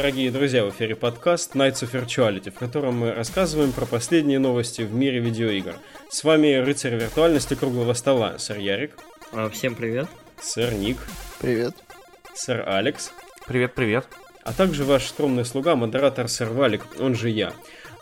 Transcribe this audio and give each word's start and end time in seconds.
Дорогие 0.00 0.30
друзья, 0.30 0.64
в 0.64 0.70
эфире 0.70 0.96
подкаст 0.96 1.54
Nights 1.54 1.82
of 1.82 1.92
Virtuality, 1.92 2.50
в 2.50 2.54
котором 2.54 3.00
мы 3.00 3.12
рассказываем 3.12 3.70
про 3.70 3.84
последние 3.84 4.38
новости 4.38 4.80
в 4.80 4.94
мире 4.94 5.18
видеоигр. 5.18 5.74
С 6.08 6.24
вами 6.24 6.54
рыцарь 6.54 6.94
виртуальности 6.94 7.52
круглого 7.52 7.92
стола, 7.92 8.38
сэр 8.38 8.56
Ярик. 8.56 8.96
А, 9.30 9.50
всем 9.50 9.74
привет. 9.74 10.08
Сэр 10.40 10.72
Ник. 10.72 10.96
Привет. 11.38 11.74
Сэр 12.32 12.66
Алекс. 12.66 13.12
Привет-привет. 13.46 14.06
А 14.42 14.54
также 14.54 14.84
ваш 14.84 15.06
скромный 15.06 15.44
слуга, 15.44 15.76
модератор 15.76 16.28
сэр 16.28 16.48
Валик, 16.48 16.80
он 16.98 17.14
же 17.14 17.28
я. 17.28 17.52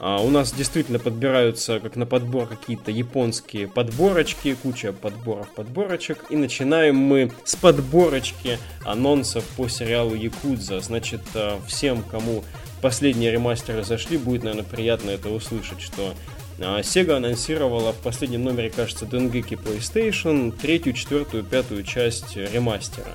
А 0.01 0.23
у 0.23 0.31
нас 0.31 0.53
действительно 0.53 1.01
подбираются, 1.01 1.81
как 1.81 1.97
на 1.97 2.07
подбор, 2.07 2.47
какие-то 2.47 2.91
японские 2.91 3.67
подборочки, 3.67 4.55
куча 4.55 4.93
подборов, 4.93 5.53
подборочек. 5.55 6.25
И 6.31 6.37
начинаем 6.37 6.97
мы 6.97 7.33
с 7.45 7.57
подборочки 7.57 8.59
анонсов 8.85 9.45
по 9.57 9.69
сериалу 9.69 10.15
Якудза. 10.15 10.81
Значит, 10.81 11.23
а, 11.35 11.61
всем, 11.67 12.03
кому 12.03 12.45
последние 12.81 13.33
ремастеры 13.33 13.83
зашли, 13.83 14.19
будет, 14.19 14.45
наверное, 14.45 14.65
приятно 14.65 15.11
это 15.11 15.31
услышать, 15.31 15.81
что 15.81 16.15
а, 16.61 16.81
Sega 16.81 17.17
анонсировала 17.17 17.93
в 17.93 17.97
последнем 17.97 18.45
номере, 18.45 18.71
кажется, 18.71 19.05
Dengeki 19.05 19.61
PlayStation 19.61 20.57
третью, 20.57 20.93
четвертую, 20.93 21.43
пятую 21.43 21.83
часть 21.83 22.37
ремастера. 22.37 23.11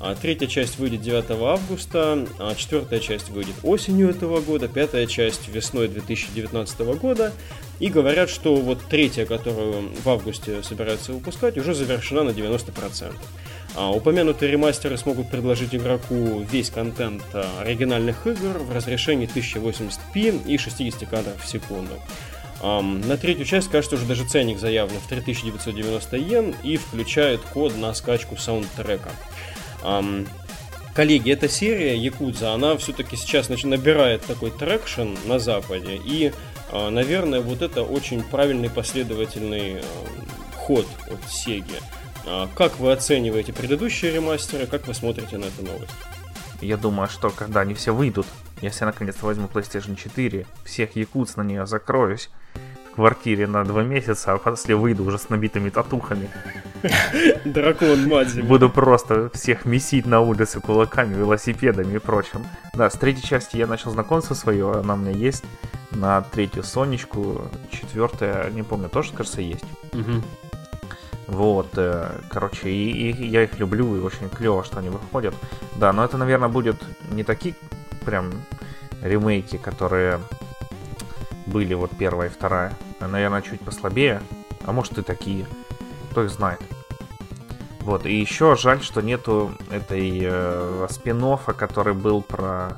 А 0.00 0.14
третья 0.14 0.46
часть 0.46 0.78
выйдет 0.78 1.02
9 1.02 1.30
августа, 1.30 2.26
а 2.38 2.54
четвертая 2.54 3.00
часть 3.00 3.30
выйдет 3.30 3.54
осенью 3.64 4.10
этого 4.10 4.40
года, 4.40 4.68
пятая 4.68 5.06
часть 5.06 5.48
весной 5.48 5.88
2019 5.88 6.80
года. 7.00 7.32
И 7.80 7.88
говорят, 7.88 8.30
что 8.30 8.54
вот 8.56 8.80
третья, 8.88 9.26
которую 9.26 9.90
в 10.04 10.08
августе 10.08 10.62
собираются 10.62 11.12
выпускать, 11.12 11.58
уже 11.58 11.74
завершена 11.74 12.22
на 12.22 12.30
90%. 12.30 13.14
А 13.74 13.90
упомянутые 13.90 14.50
ремастеры 14.50 14.96
смогут 14.96 15.30
предложить 15.30 15.74
игроку 15.74 16.44
весь 16.50 16.70
контент 16.70 17.22
а, 17.32 17.62
оригинальных 17.62 18.26
игр 18.26 18.58
в 18.58 18.72
разрешении 18.72 19.28
1080p 19.28 20.46
и 20.46 20.58
60 20.58 21.08
кадров 21.08 21.42
в 21.42 21.48
секунду. 21.48 21.94
Um, 22.60 23.06
на 23.06 23.16
третью 23.16 23.44
часть, 23.44 23.70
кажется, 23.70 23.94
уже 23.94 24.04
даже 24.04 24.26
ценник 24.26 24.58
заявлен 24.58 24.98
в 24.98 25.08
3990 25.08 26.16
йен 26.16 26.54
и 26.64 26.76
включает 26.76 27.40
код 27.40 27.76
на 27.76 27.94
скачку 27.94 28.36
саундтрека. 28.36 29.10
Коллеги, 30.98 31.30
эта 31.30 31.48
серия 31.48 31.96
Якудза, 31.96 32.54
она 32.54 32.76
все-таки 32.76 33.14
сейчас 33.14 33.48
набирает 33.48 34.22
такой 34.22 34.50
traction 34.50 35.14
на 35.26 35.38
Западе, 35.38 35.94
и, 35.94 36.32
uh, 36.72 36.90
наверное, 36.90 37.40
вот 37.40 37.62
это 37.62 37.84
очень 37.84 38.24
правильный 38.24 38.68
последовательный 38.68 39.80
ход 40.56 40.86
от 41.08 41.30
Сеги. 41.30 41.78
Uh, 42.26 42.48
как 42.56 42.80
вы 42.80 42.90
оцениваете 42.90 43.52
предыдущие 43.52 44.10
ремастеры, 44.10 44.66
как 44.66 44.88
вы 44.88 44.94
смотрите 44.94 45.38
на 45.38 45.44
эту 45.44 45.62
новость? 45.62 45.94
Я 46.60 46.76
думаю, 46.76 47.08
что 47.08 47.30
когда 47.30 47.60
они 47.60 47.74
все 47.74 47.94
выйдут, 47.94 48.26
если 48.60 48.80
я 48.80 48.86
наконец-то 48.86 49.24
возьму 49.24 49.46
PlayStation 49.46 49.94
4, 49.94 50.46
всех 50.64 50.96
якутс 50.96 51.36
на 51.36 51.42
нее 51.42 51.64
закроюсь, 51.68 52.28
квартире 52.98 53.46
на 53.46 53.64
два 53.64 53.84
месяца, 53.84 54.32
а 54.32 54.38
после 54.38 54.74
выйду 54.74 55.04
уже 55.04 55.18
с 55.18 55.28
набитыми 55.28 55.70
татухами. 55.70 56.28
Дракон 57.44 58.08
Мадзи. 58.08 58.40
Буду 58.40 58.68
просто 58.70 59.30
всех 59.30 59.64
месить 59.64 60.04
на 60.04 60.20
улице 60.20 60.60
кулаками, 60.60 61.14
велосипедами 61.14 61.94
и 61.94 61.98
прочим. 61.98 62.44
Да, 62.74 62.90
с 62.90 62.94
третьей 62.94 63.22
части 63.22 63.56
я 63.56 63.68
начал 63.68 63.92
знакомство 63.92 64.34
свое, 64.34 64.80
она 64.80 64.94
у 64.94 64.96
меня 64.96 65.12
есть. 65.12 65.44
На 65.92 66.22
третью 66.22 66.64
Сонечку, 66.64 67.42
четвертая, 67.70 68.50
не 68.50 68.64
помню, 68.64 68.88
тоже, 68.88 69.12
кажется, 69.12 69.42
есть. 69.42 69.64
Угу. 69.92 70.22
Вот, 71.28 71.68
э, 71.76 72.10
короче, 72.30 72.68
и, 72.68 73.12
и 73.12 73.26
я 73.28 73.44
их 73.44 73.60
люблю, 73.60 73.96
и 73.96 74.00
очень 74.00 74.28
клево, 74.28 74.64
что 74.64 74.80
они 74.80 74.88
выходят. 74.88 75.36
Да, 75.76 75.92
но 75.92 76.04
это, 76.04 76.16
наверное, 76.16 76.48
будет 76.48 76.82
не 77.12 77.22
такие 77.22 77.54
прям 78.04 78.32
ремейки, 79.02 79.56
которые 79.56 80.18
были 81.46 81.74
вот 81.74 81.92
первая 81.96 82.28
и 82.28 82.32
вторая. 82.32 82.72
Наверное, 83.00 83.42
чуть 83.42 83.60
послабее. 83.60 84.20
А 84.64 84.72
может 84.72 84.98
и 84.98 85.02
такие. 85.02 85.46
Кто 86.10 86.24
их 86.24 86.30
знает. 86.30 86.60
Вот, 87.80 88.04
и 88.04 88.14
еще 88.14 88.54
жаль, 88.54 88.82
что 88.82 89.00
нету 89.00 89.52
этой 89.70 90.20
э, 90.22 90.86
спин 90.90 91.24
который 91.56 91.94
был 91.94 92.20
про 92.20 92.76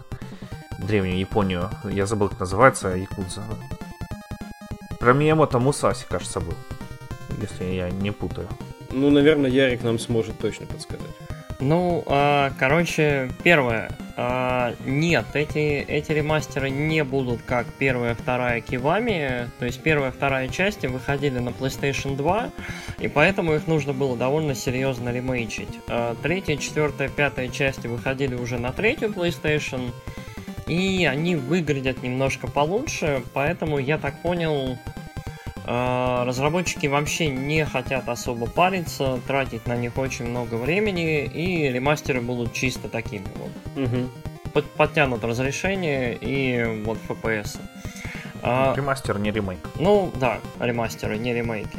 древнюю 0.78 1.19
Японию. 1.19 1.69
Я 1.84 2.06
забыл, 2.06 2.28
как 2.28 2.41
называется, 2.41 2.88
Якудза. 2.88 3.42
Про 5.00 5.12
Миямото 5.12 5.58
Мусаси, 5.58 6.06
кажется, 6.08 6.41
был. 6.41 6.54
Если 7.41 7.64
я 7.64 7.91
не 7.91 8.12
путаю. 8.12 8.48
Ну, 8.92 9.10
наверное, 9.10 9.50
Ярик 9.50 9.82
нам 9.82 9.98
сможет 9.98 10.38
точно 10.38 10.66
подсказать. 10.66 11.16
Ну, 11.58 12.04
э, 12.06 12.50
короче, 12.58 13.31
первое. 13.42 13.91
Э, 14.20 14.75
нет, 14.84 15.25
эти, 15.32 15.82
эти 15.88 16.12
ремастеры 16.12 16.69
не 16.69 17.03
будут 17.04 17.41
как 17.42 17.66
первая, 17.78 18.14
вторая 18.14 18.60
Кивами. 18.60 19.50
То 19.58 19.64
есть 19.64 19.81
первая, 19.82 20.10
вторая 20.10 20.48
части 20.48 20.86
выходили 20.86 21.38
на 21.38 21.48
PlayStation 21.48 22.16
2, 22.16 22.50
и 22.98 23.08
поэтому 23.08 23.54
их 23.54 23.66
нужно 23.66 23.94
было 23.94 24.19
довольно 24.19 24.54
серьезно 24.54 25.08
ремейчить. 25.10 25.70
Э, 25.88 26.14
третья, 26.22 26.56
четвертая, 26.58 27.08
пятая 27.08 27.48
части 27.48 27.86
выходили 27.86 28.34
уже 28.34 28.58
на 28.58 28.72
третью 28.72 29.08
PlayStation, 29.08 29.91
и 30.66 31.06
они 31.06 31.34
выглядят 31.37 32.02
немножко 32.02 32.47
получше, 32.47 33.22
поэтому 33.32 33.78
я 33.78 33.97
так 33.97 34.20
понял, 34.20 34.78
а, 34.87 34.89
разработчики 35.70 36.86
вообще 36.86 37.28
не 37.28 37.64
хотят 37.64 38.08
особо 38.08 38.47
париться, 38.47 39.20
тратить 39.26 39.66
на 39.66 39.76
них 39.76 39.97
очень 39.98 40.26
много 40.26 40.56
времени, 40.56 41.25
и 41.25 41.69
ремастеры 41.69 42.20
будут 42.20 42.53
чисто 42.53 42.88
такими 42.88 43.26
вот. 43.36 43.84
Угу. 43.84 44.62
Подтянут 44.76 45.22
разрешение 45.22 46.16
и 46.16 46.82
вот 46.84 46.98
FPS. 47.08 47.60
А, 48.42 48.75
Ремастер, 48.75 49.19
не 49.19 49.31
ремейк. 49.31 49.60
Ну 49.78 50.10
да, 50.16 50.38
ремастеры, 50.58 51.19
не 51.19 51.34
ремейки. 51.34 51.78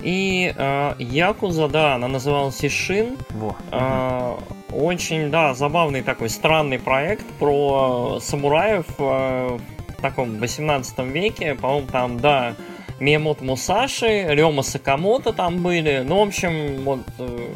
И 0.00 0.52
э, 0.56 0.94
Якуза, 0.98 1.68
да, 1.68 1.94
она 1.94 2.08
называлась 2.08 2.64
Ишин. 2.64 3.16
Во. 3.30 3.56
Э, 3.72 4.36
очень, 4.72 5.30
да, 5.30 5.54
забавный 5.54 6.02
такой 6.02 6.28
странный 6.28 6.78
проект 6.78 7.24
про 7.38 8.18
самураев 8.20 8.86
э, 8.98 9.58
в 9.88 10.00
таком 10.00 10.38
18 10.38 10.98
веке. 10.98 11.54
По-моему, 11.54 11.86
там, 11.88 12.20
да, 12.20 12.54
Миямото 13.00 13.44
Мусаши, 13.44 14.26
Рема 14.28 14.62
Сакамото 14.62 15.32
там 15.32 15.62
были. 15.62 16.02
Ну, 16.06 16.18
в 16.24 16.28
общем, 16.28 16.82
вот 16.84 17.00
э, 17.18 17.54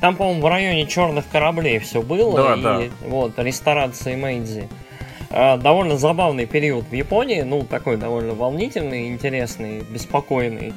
там, 0.00 0.16
по-моему, 0.16 0.40
в 0.42 0.46
районе 0.46 0.86
черных 0.86 1.28
кораблей 1.28 1.78
все 1.78 2.02
было. 2.02 2.36
Да, 2.36 2.54
и, 2.54 2.88
да. 2.88 2.94
Вот, 3.06 3.38
ресторации 3.38 4.16
Мэйдзи. 4.16 4.68
А, 5.30 5.56
довольно 5.58 5.96
забавный 5.96 6.46
период 6.46 6.86
в 6.90 6.94
Японии, 6.94 7.42
ну, 7.42 7.62
такой 7.62 7.96
довольно 7.96 8.34
волнительный, 8.34 9.08
интересный, 9.08 9.82
беспокойный. 9.82 10.72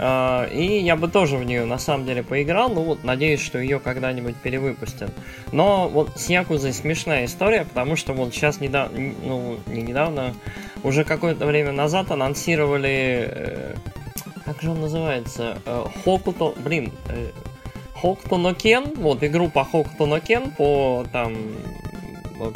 А, 0.00 0.46
и 0.46 0.80
я 0.80 0.94
бы 0.94 1.08
тоже 1.08 1.36
в 1.36 1.44
нее 1.44 1.64
на 1.64 1.78
самом 1.78 2.06
деле 2.06 2.22
поиграл, 2.22 2.68
ну 2.68 2.82
вот 2.82 3.02
надеюсь, 3.02 3.40
что 3.40 3.58
ее 3.58 3.80
когда-нибудь 3.80 4.36
перевыпустят. 4.36 5.10
Но 5.50 5.88
вот 5.88 6.12
с 6.16 6.28
Якузой 6.28 6.72
смешная 6.72 7.24
история, 7.24 7.64
потому 7.64 7.96
что 7.96 8.12
вот 8.12 8.32
сейчас 8.32 8.60
недавно, 8.60 9.12
ну 9.24 9.58
не 9.66 9.82
недавно, 9.82 10.34
уже 10.84 11.02
какое-то 11.02 11.46
время 11.46 11.72
назад 11.72 12.12
анонсировали, 12.12 13.28
э, 13.28 13.74
как 14.44 14.62
же 14.62 14.70
он 14.70 14.82
называется, 14.82 15.58
э, 15.66 15.84
Хокуто, 16.04 16.54
блин, 16.56 16.92
э, 17.08 17.30
Хокуто 17.94 18.36
Нокен, 18.36 18.94
вот 18.94 19.24
игру 19.24 19.48
по 19.48 19.64
Хокуто 19.64 20.06
Нокен 20.06 20.52
по 20.52 21.04
там 21.12 21.34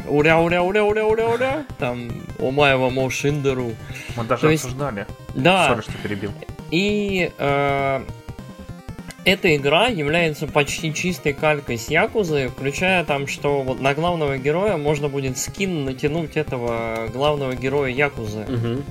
уря 0.07 0.37
уря 0.37 0.61
уря 0.61 0.83
уря 0.83 1.03
уря 1.03 1.27
уря 1.27 1.65
там 1.77 2.09
Омаева 2.39 2.89
Мошиндеру. 2.89 3.73
Мы 4.15 4.23
даже 4.23 4.43
То 4.43 4.53
обсуждали. 4.53 4.99
Есть, 4.99 5.43
да. 5.43 5.73
Sorry, 5.73 5.81
что 5.81 5.91
перебил. 6.01 6.31
И 6.73 7.31
э, 7.37 8.03
эта 9.25 9.55
игра 9.55 9.89
является 9.89 10.47
почти 10.47 10.91
чистой 10.91 11.33
калькой 11.33 11.77
с 11.77 11.87
Якузы, 11.89 12.49
включая 12.49 13.05
там, 13.05 13.27
что 13.27 13.61
вот 13.61 13.79
на 13.79 13.93
главного 13.93 14.39
героя 14.39 14.77
можно 14.77 15.07
будет 15.07 15.37
скин 15.37 15.85
натянуть 15.85 16.35
этого 16.35 17.09
главного 17.13 17.53
героя 17.53 17.91
Якузы. 17.91 18.45
Угу. 18.45 18.83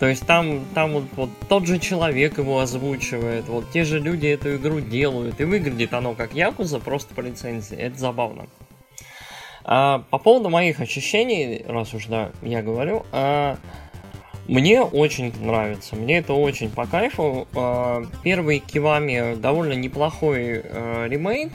То 0.00 0.06
есть 0.06 0.26
там, 0.26 0.64
там 0.74 0.92
вот, 0.92 1.04
вот 1.16 1.30
тот 1.50 1.66
же 1.66 1.78
человек 1.78 2.38
его 2.38 2.60
озвучивает, 2.60 3.46
вот 3.48 3.70
те 3.72 3.84
же 3.84 4.00
люди 4.00 4.26
эту 4.28 4.56
игру 4.56 4.80
делают, 4.80 5.38
и 5.38 5.44
выглядит 5.44 5.92
оно 5.92 6.14
как 6.14 6.32
Якуза, 6.32 6.80
просто 6.80 7.14
по 7.14 7.20
лицензии. 7.20 7.76
Это 7.76 7.98
забавно. 7.98 8.46
А, 9.64 10.02
по 10.08 10.16
поводу 10.16 10.48
моих 10.48 10.80
ощущений, 10.80 11.62
раз 11.68 11.92
уж 11.92 12.06
да, 12.06 12.30
я 12.40 12.62
говорю, 12.62 13.04
а, 13.12 13.58
мне 14.48 14.82
очень 14.82 15.32
нравится, 15.40 15.94
мне 15.94 16.18
это 16.18 16.32
очень 16.32 16.70
по 16.70 16.86
кайфу. 16.86 17.46
А, 17.54 18.02
первый 18.22 18.58
Кивами 18.58 19.36
довольно 19.36 19.74
неплохой 19.74 20.62
а, 20.64 21.06
ремейк, 21.06 21.52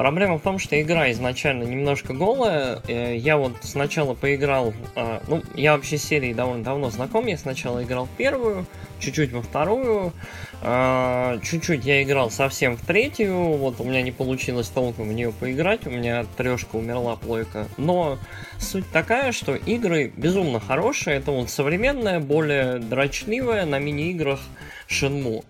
Проблема 0.00 0.38
в 0.38 0.40
том, 0.40 0.58
что 0.58 0.80
игра 0.80 1.12
изначально 1.12 1.64
немножко 1.64 2.14
голая. 2.14 2.80
Э, 2.88 3.14
я 3.14 3.36
вот 3.36 3.52
сначала 3.60 4.14
поиграл... 4.14 4.72
А, 4.96 5.22
ну, 5.28 5.42
я 5.54 5.76
вообще 5.76 5.98
с 5.98 6.04
серией 6.04 6.32
довольно 6.32 6.64
давно 6.64 6.88
знаком. 6.88 7.26
Я 7.26 7.36
сначала 7.36 7.84
играл 7.84 8.06
в 8.06 8.16
первую, 8.16 8.64
чуть-чуть 8.98 9.30
во 9.30 9.42
вторую. 9.42 10.14
А, 10.62 11.38
чуть-чуть 11.42 11.84
я 11.84 12.02
играл 12.02 12.30
совсем 12.30 12.76
в 12.76 12.84
третью. 12.84 13.34
Вот 13.56 13.80
у 13.80 13.84
меня 13.84 14.02
не 14.02 14.12
получилось 14.12 14.68
толком 14.68 15.08
в 15.08 15.12
нее 15.12 15.32
поиграть. 15.32 15.86
У 15.86 15.90
меня 15.90 16.26
трешка 16.36 16.76
умерла 16.76 17.16
плойка. 17.16 17.66
Но 17.76 18.18
суть 18.58 18.90
такая, 18.92 19.32
что 19.32 19.54
игры 19.54 20.12
безумно 20.16 20.60
хорошие. 20.60 21.16
Это 21.16 21.32
вот 21.32 21.50
современная, 21.50 22.20
более 22.20 22.78
дрочливая 22.78 23.64
на 23.64 23.78
мини-играх 23.78 24.40
Shenmue. 24.88 25.44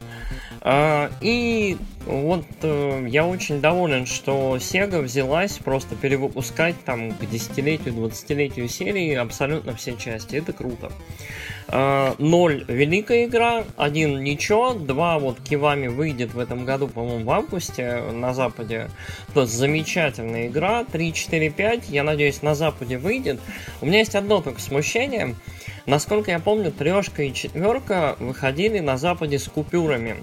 А, 0.60 1.10
и 1.20 1.76
вот 2.04 2.44
э, 2.62 3.06
я 3.08 3.26
очень 3.26 3.60
доволен, 3.60 4.06
что 4.06 4.56
Sega 4.56 5.00
взялась 5.00 5.58
просто 5.58 5.96
перевыпускать 5.96 6.76
там 6.84 7.12
к 7.12 7.26
десятилетию, 7.26 7.94
двадцатилетию 7.94 8.68
серии 8.68 9.14
абсолютно 9.14 9.74
все 9.74 9.96
части. 9.96 10.36
Это 10.36 10.52
круто. 10.52 10.92
А, 11.72 12.16
ноль 12.18 12.64
великая 12.66 13.26
игра, 13.26 13.62
один 13.76 14.24
ничего, 14.24 14.74
два 14.74 15.20
вот 15.20 15.40
Кивами 15.40 15.86
выйдет 15.86 16.34
в 16.34 16.40
этом 16.40 16.64
году, 16.64 16.88
по-моему, 16.88 17.24
в 17.24 17.30
августе 17.30 18.02
на 18.12 18.34
Западе. 18.34 18.90
То 19.34 19.42
есть 19.42 19.52
замечательная 19.52 20.48
игра, 20.48 20.84
3, 20.84 21.12
4, 21.12 21.50
5, 21.50 21.88
я 21.90 22.02
надеюсь, 22.02 22.42
на 22.42 22.56
Западе 22.56 22.98
выйдет. 22.98 23.38
У 23.80 23.86
меня 23.86 24.00
есть 24.00 24.16
одно 24.16 24.40
только 24.40 24.60
смущение. 24.60 25.36
Насколько 25.86 26.32
я 26.32 26.40
помню, 26.40 26.72
трешка 26.72 27.22
и 27.22 27.32
четверка 27.32 28.16
выходили 28.18 28.80
на 28.80 28.96
Западе 28.96 29.38
с 29.38 29.46
купюрами. 29.46 30.16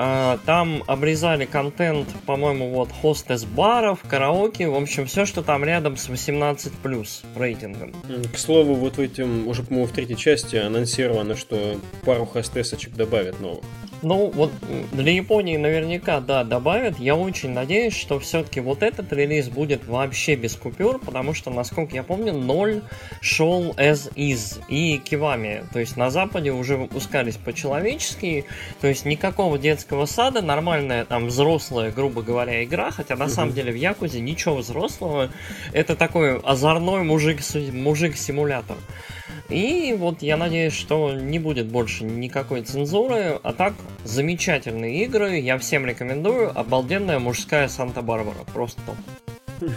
А, 0.00 0.38
там 0.46 0.84
обрезали 0.86 1.44
контент, 1.44 2.06
по-моему, 2.24 2.70
вот 2.70 2.90
хостес 2.92 3.44
баров, 3.44 3.98
караоке, 4.08 4.68
в 4.68 4.76
общем, 4.76 5.06
все, 5.06 5.26
что 5.26 5.42
там 5.42 5.64
рядом 5.64 5.96
с 5.96 6.08
18 6.08 6.72
плюс 6.74 7.22
рейтингом. 7.34 7.92
К 8.32 8.38
слову, 8.38 8.74
вот 8.74 8.96
в 8.96 9.00
этом, 9.00 9.48
уже, 9.48 9.64
по-моему, 9.64 9.88
в 9.88 9.92
третьей 9.92 10.16
части 10.16 10.54
анонсировано, 10.54 11.34
что 11.34 11.80
пару 12.04 12.26
хостесочек 12.26 12.94
добавят 12.94 13.40
новых. 13.40 13.64
Ну, 14.02 14.30
вот 14.32 14.52
для 14.92 15.12
Японии 15.12 15.56
наверняка, 15.56 16.20
да, 16.20 16.44
добавят. 16.44 16.98
Я 16.98 17.16
очень 17.16 17.50
надеюсь, 17.50 17.96
что 17.96 18.20
все-таки 18.20 18.60
вот 18.60 18.82
этот 18.82 19.12
релиз 19.12 19.48
будет 19.48 19.86
вообще 19.86 20.36
без 20.36 20.54
купюр, 20.54 21.00
потому 21.00 21.34
что, 21.34 21.50
насколько 21.50 21.94
я 21.94 22.02
помню, 22.02 22.32
0 22.32 22.82
шел 23.20 23.72
as 23.72 24.12
is 24.14 24.60
и 24.68 24.98
кивами. 24.98 25.64
То 25.72 25.80
есть 25.80 25.96
на 25.96 26.10
Западе 26.10 26.52
уже 26.52 26.76
выпускались 26.76 27.36
по-человечески, 27.36 28.44
то 28.80 28.86
есть 28.86 29.04
никакого 29.04 29.58
детского 29.58 30.06
сада, 30.06 30.42
нормальная 30.42 31.04
там 31.04 31.26
взрослая, 31.26 31.90
грубо 31.90 32.22
говоря, 32.22 32.62
игра, 32.62 32.90
хотя 32.90 33.16
на 33.16 33.28
самом 33.28 33.52
деле 33.52 33.72
в 33.72 33.76
Якузе 33.76 34.20
ничего 34.20 34.56
взрослого. 34.56 35.30
Это 35.72 35.96
такой 35.96 36.38
озорной 36.38 37.02
мужик, 37.02 37.40
мужик-симулятор. 37.72 38.76
И 39.48 39.96
вот 39.98 40.20
я 40.20 40.36
надеюсь, 40.36 40.74
что 40.74 41.14
не 41.14 41.38
будет 41.38 41.68
больше 41.68 42.04
никакой 42.04 42.62
цензуры. 42.62 43.40
А 43.42 43.52
так, 43.52 43.74
замечательные 44.04 45.04
игры. 45.04 45.38
Я 45.38 45.58
всем 45.58 45.86
рекомендую. 45.86 46.56
Обалденная 46.58 47.18
мужская 47.18 47.68
Санта-Барбара. 47.68 48.44
Просто 48.52 48.80
топ. 48.82 49.70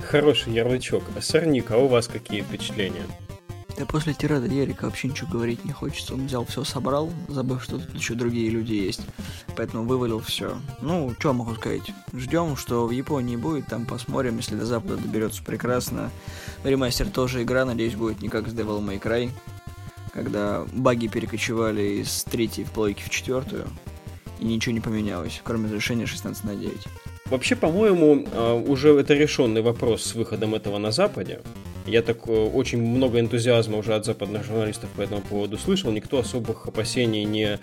Хороший 0.00 0.52
ярлычок. 0.52 1.02
А 1.16 1.20
Сорник, 1.20 1.70
а 1.72 1.78
у 1.78 1.88
вас 1.88 2.06
какие 2.06 2.42
впечатления? 2.42 3.04
Да 3.80 3.86
после 3.86 4.12
тирада 4.12 4.46
Ярика 4.46 4.84
вообще 4.84 5.08
ничего 5.08 5.30
говорить 5.30 5.64
не 5.64 5.72
хочется. 5.72 6.12
Он 6.12 6.26
взял 6.26 6.44
все, 6.44 6.64
собрал, 6.64 7.10
забыв, 7.28 7.62
что 7.62 7.78
тут 7.78 7.94
еще 7.94 8.12
другие 8.12 8.50
люди 8.50 8.74
есть. 8.74 9.00
Поэтому 9.56 9.84
вывалил 9.84 10.20
все. 10.20 10.58
Ну, 10.82 11.14
что 11.18 11.32
могу 11.32 11.54
сказать? 11.54 11.90
Ждем, 12.12 12.56
что 12.56 12.86
в 12.86 12.90
Японии 12.90 13.36
будет, 13.36 13.68
там 13.68 13.86
посмотрим, 13.86 14.36
если 14.36 14.54
до 14.54 14.66
Запада 14.66 14.98
доберется 14.98 15.42
прекрасно. 15.42 16.10
Ремастер 16.62 17.08
тоже 17.08 17.42
игра, 17.42 17.64
надеюсь, 17.64 17.94
будет 17.94 18.20
не 18.20 18.28
как 18.28 18.48
с 18.48 18.52
Devil 18.52 18.86
May 18.86 19.00
Cry, 19.00 19.30
когда 20.12 20.66
баги 20.74 21.06
перекочевали 21.06 22.02
из 22.02 22.24
третьей 22.24 22.64
в 22.64 22.72
плойки 22.72 23.02
в 23.02 23.08
четвертую, 23.08 23.66
и 24.40 24.44
ничего 24.44 24.74
не 24.74 24.80
поменялось, 24.80 25.40
кроме 25.42 25.68
разрешения 25.68 26.04
16 26.04 26.44
на 26.44 26.54
9. 26.54 26.86
Вообще, 27.30 27.56
по-моему, 27.56 28.26
а, 28.30 28.56
уже 28.56 28.90
это 29.00 29.14
решенный 29.14 29.62
вопрос 29.62 30.02
с 30.02 30.14
выходом 30.14 30.54
этого 30.54 30.76
на 30.76 30.90
Западе. 30.90 31.40
Я 31.86 32.02
так 32.02 32.18
э, 32.26 32.32
очень 32.32 32.82
много 32.82 33.20
энтузиазма 33.20 33.78
уже 33.78 33.94
от 33.94 34.04
западных 34.04 34.44
журналистов 34.44 34.90
по 34.96 35.02
этому 35.02 35.22
поводу 35.22 35.58
слышал. 35.58 35.90
Никто 35.90 36.18
особых 36.18 36.66
опасений 36.66 37.24
не, 37.24 37.58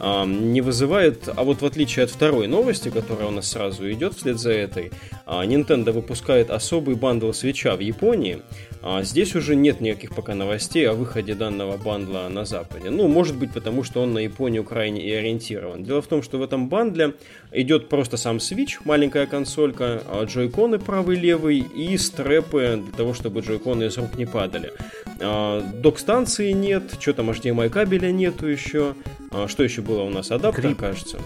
э, 0.00 0.24
не 0.26 0.60
вызывает. 0.60 1.28
А 1.28 1.44
вот 1.44 1.62
в 1.62 1.66
отличие 1.66 2.04
от 2.04 2.10
второй 2.10 2.46
новости, 2.46 2.88
которая 2.88 3.28
у 3.28 3.30
нас 3.30 3.48
сразу 3.48 3.90
идет 3.90 4.14
вслед 4.14 4.38
за 4.38 4.52
этой, 4.52 4.86
э, 4.86 4.90
Nintendo 5.26 5.92
выпускает 5.92 6.50
особый 6.50 6.94
бандл 6.94 7.32
свеча 7.32 7.76
в 7.76 7.80
Японии. 7.80 8.40
А 8.80 9.02
здесь 9.02 9.34
уже 9.34 9.56
нет 9.56 9.80
никаких 9.80 10.14
пока 10.14 10.34
новостей 10.34 10.88
о 10.88 10.94
выходе 10.94 11.34
данного 11.34 11.76
бандла 11.76 12.28
на 12.28 12.44
Западе. 12.44 12.90
Ну, 12.90 13.08
может 13.08 13.36
быть, 13.36 13.52
потому 13.52 13.82
что 13.82 14.02
он 14.02 14.12
на 14.12 14.18
Японию 14.18 14.62
крайне 14.62 15.02
и 15.02 15.12
ориентирован. 15.12 15.82
Дело 15.82 16.00
в 16.00 16.06
том, 16.06 16.22
что 16.22 16.38
в 16.38 16.42
этом 16.42 16.68
бандле 16.68 17.14
идет 17.52 17.88
просто 17.88 18.16
сам 18.16 18.36
Switch, 18.36 18.78
маленькая 18.84 19.26
консолька, 19.26 20.02
а 20.06 20.24
джойконы 20.24 20.78
правый-левый 20.78 21.58
и 21.58 21.96
стрэпы 21.96 22.82
для 22.84 22.92
того, 22.92 23.14
чтобы 23.14 23.40
джойконы 23.40 23.84
из 23.84 23.96
рук 23.96 24.16
не 24.16 24.26
падали. 24.26 24.72
А, 25.20 25.60
док-станции 25.60 26.52
нет, 26.52 26.96
что 26.98 27.12
там 27.14 27.30
HDMI 27.30 27.68
кабеля 27.70 28.10
нету 28.10 28.46
еще. 28.46 28.94
А, 29.30 29.48
что 29.48 29.62
еще 29.62 29.82
было 29.82 30.02
у 30.02 30.10
нас? 30.10 30.30
Адаптер, 30.30 30.62
Грип. 30.62 30.78
кажется. 30.78 31.18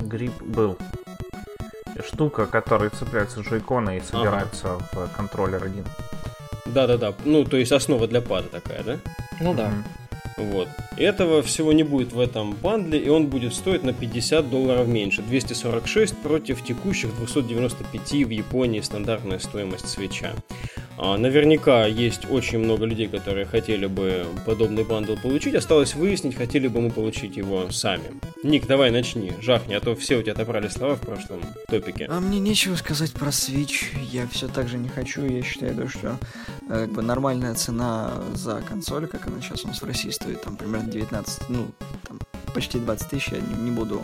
Грип 0.00 0.42
был. 0.42 0.76
Штука, 2.06 2.46
которая 2.46 2.90
цепляется 2.90 3.40
джойконы 3.40 3.98
и 3.98 4.00
собирается 4.00 4.74
ага. 4.74 4.84
в 4.92 5.16
контроллер 5.16 5.64
один. 5.64 5.84
Да-да-да, 6.66 7.14
ну, 7.24 7.44
то 7.44 7.56
есть 7.56 7.72
основа 7.72 8.06
для 8.06 8.20
пада 8.20 8.48
такая, 8.48 8.82
да? 8.82 8.98
Ну 9.40 9.54
да. 9.54 9.72
Вот. 10.36 10.68
Этого 10.96 11.42
всего 11.42 11.72
не 11.72 11.82
будет 11.82 12.12
в 12.12 12.20
этом 12.20 12.54
бандле, 12.54 12.98
и 12.98 13.08
он 13.08 13.26
будет 13.26 13.54
стоить 13.54 13.82
на 13.82 13.92
50 13.92 14.50
долларов 14.50 14.86
меньше. 14.86 15.22
246 15.22 16.16
против 16.18 16.62
текущих 16.62 17.14
295 17.16 18.26
в 18.26 18.30
Японии 18.30 18.80
стандартная 18.80 19.38
стоимость 19.38 19.88
свеча. 19.88 20.32
А, 20.98 21.18
наверняка 21.18 21.86
есть 21.86 22.30
очень 22.30 22.58
много 22.58 22.86
людей, 22.86 23.06
которые 23.06 23.44
хотели 23.44 23.86
бы 23.86 24.26
подобный 24.46 24.84
бандл 24.84 25.16
получить. 25.22 25.54
Осталось 25.54 25.94
выяснить, 25.94 26.34
хотели 26.34 26.68
бы 26.68 26.80
мы 26.80 26.90
получить 26.90 27.36
его 27.36 27.70
сами. 27.70 28.04
Ник, 28.42 28.66
давай 28.66 28.90
начни, 28.90 29.32
жахни, 29.42 29.74
а 29.74 29.80
то 29.80 29.94
все 29.94 30.16
у 30.16 30.22
тебя 30.22 30.32
отобрали 30.32 30.68
слова 30.68 30.96
в 30.96 31.00
прошлом 31.00 31.42
топике. 31.68 32.06
А 32.08 32.20
мне 32.20 32.38
нечего 32.38 32.76
сказать 32.76 33.12
про 33.12 33.28
Switch. 33.28 33.84
Я 34.10 34.26
все 34.28 34.48
так 34.48 34.68
же 34.68 34.78
не 34.78 34.88
хочу. 34.88 35.26
Я 35.26 35.42
считаю, 35.42 35.88
что 35.88 36.18
как 36.68 36.90
бы 36.90 37.02
нормальная 37.02 37.54
цена 37.54 38.12
за 38.34 38.60
консоль, 38.60 39.06
как 39.06 39.26
она 39.26 39.40
сейчас 39.40 39.64
у 39.64 39.68
нас 39.68 39.80
в 39.80 39.84
России 39.84 40.10
стоит, 40.10 40.42
там 40.42 40.56
примерно 40.56 40.90
19, 40.90 41.48
ну, 41.48 41.70
там, 42.08 42.18
почти 42.54 42.78
20 42.78 43.08
тысяч. 43.08 43.28
Я 43.28 43.40
не, 43.40 43.54
не 43.54 43.70
буду 43.70 44.02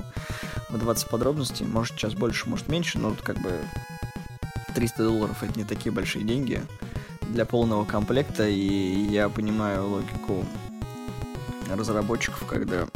выдаваться 0.68 1.06
в 1.06 1.10
подробности. 1.10 1.64
Может, 1.64 1.96
сейчас 1.96 2.14
больше, 2.14 2.48
может, 2.48 2.68
меньше, 2.68 2.98
но 2.98 3.10
вот 3.10 3.20
как 3.20 3.38
бы 3.38 3.52
300 4.74 5.02
долларов 5.04 5.42
это 5.42 5.58
не 5.58 5.64
такие 5.64 5.92
большие 5.92 6.24
деньги 6.24 6.62
для 7.22 7.44
полного 7.44 7.84
комплекта, 7.84 8.46
и 8.48 9.06
я 9.10 9.28
понимаю 9.28 9.88
логику 9.88 10.44
разработчиков, 11.70 12.44
когда, 12.46 12.86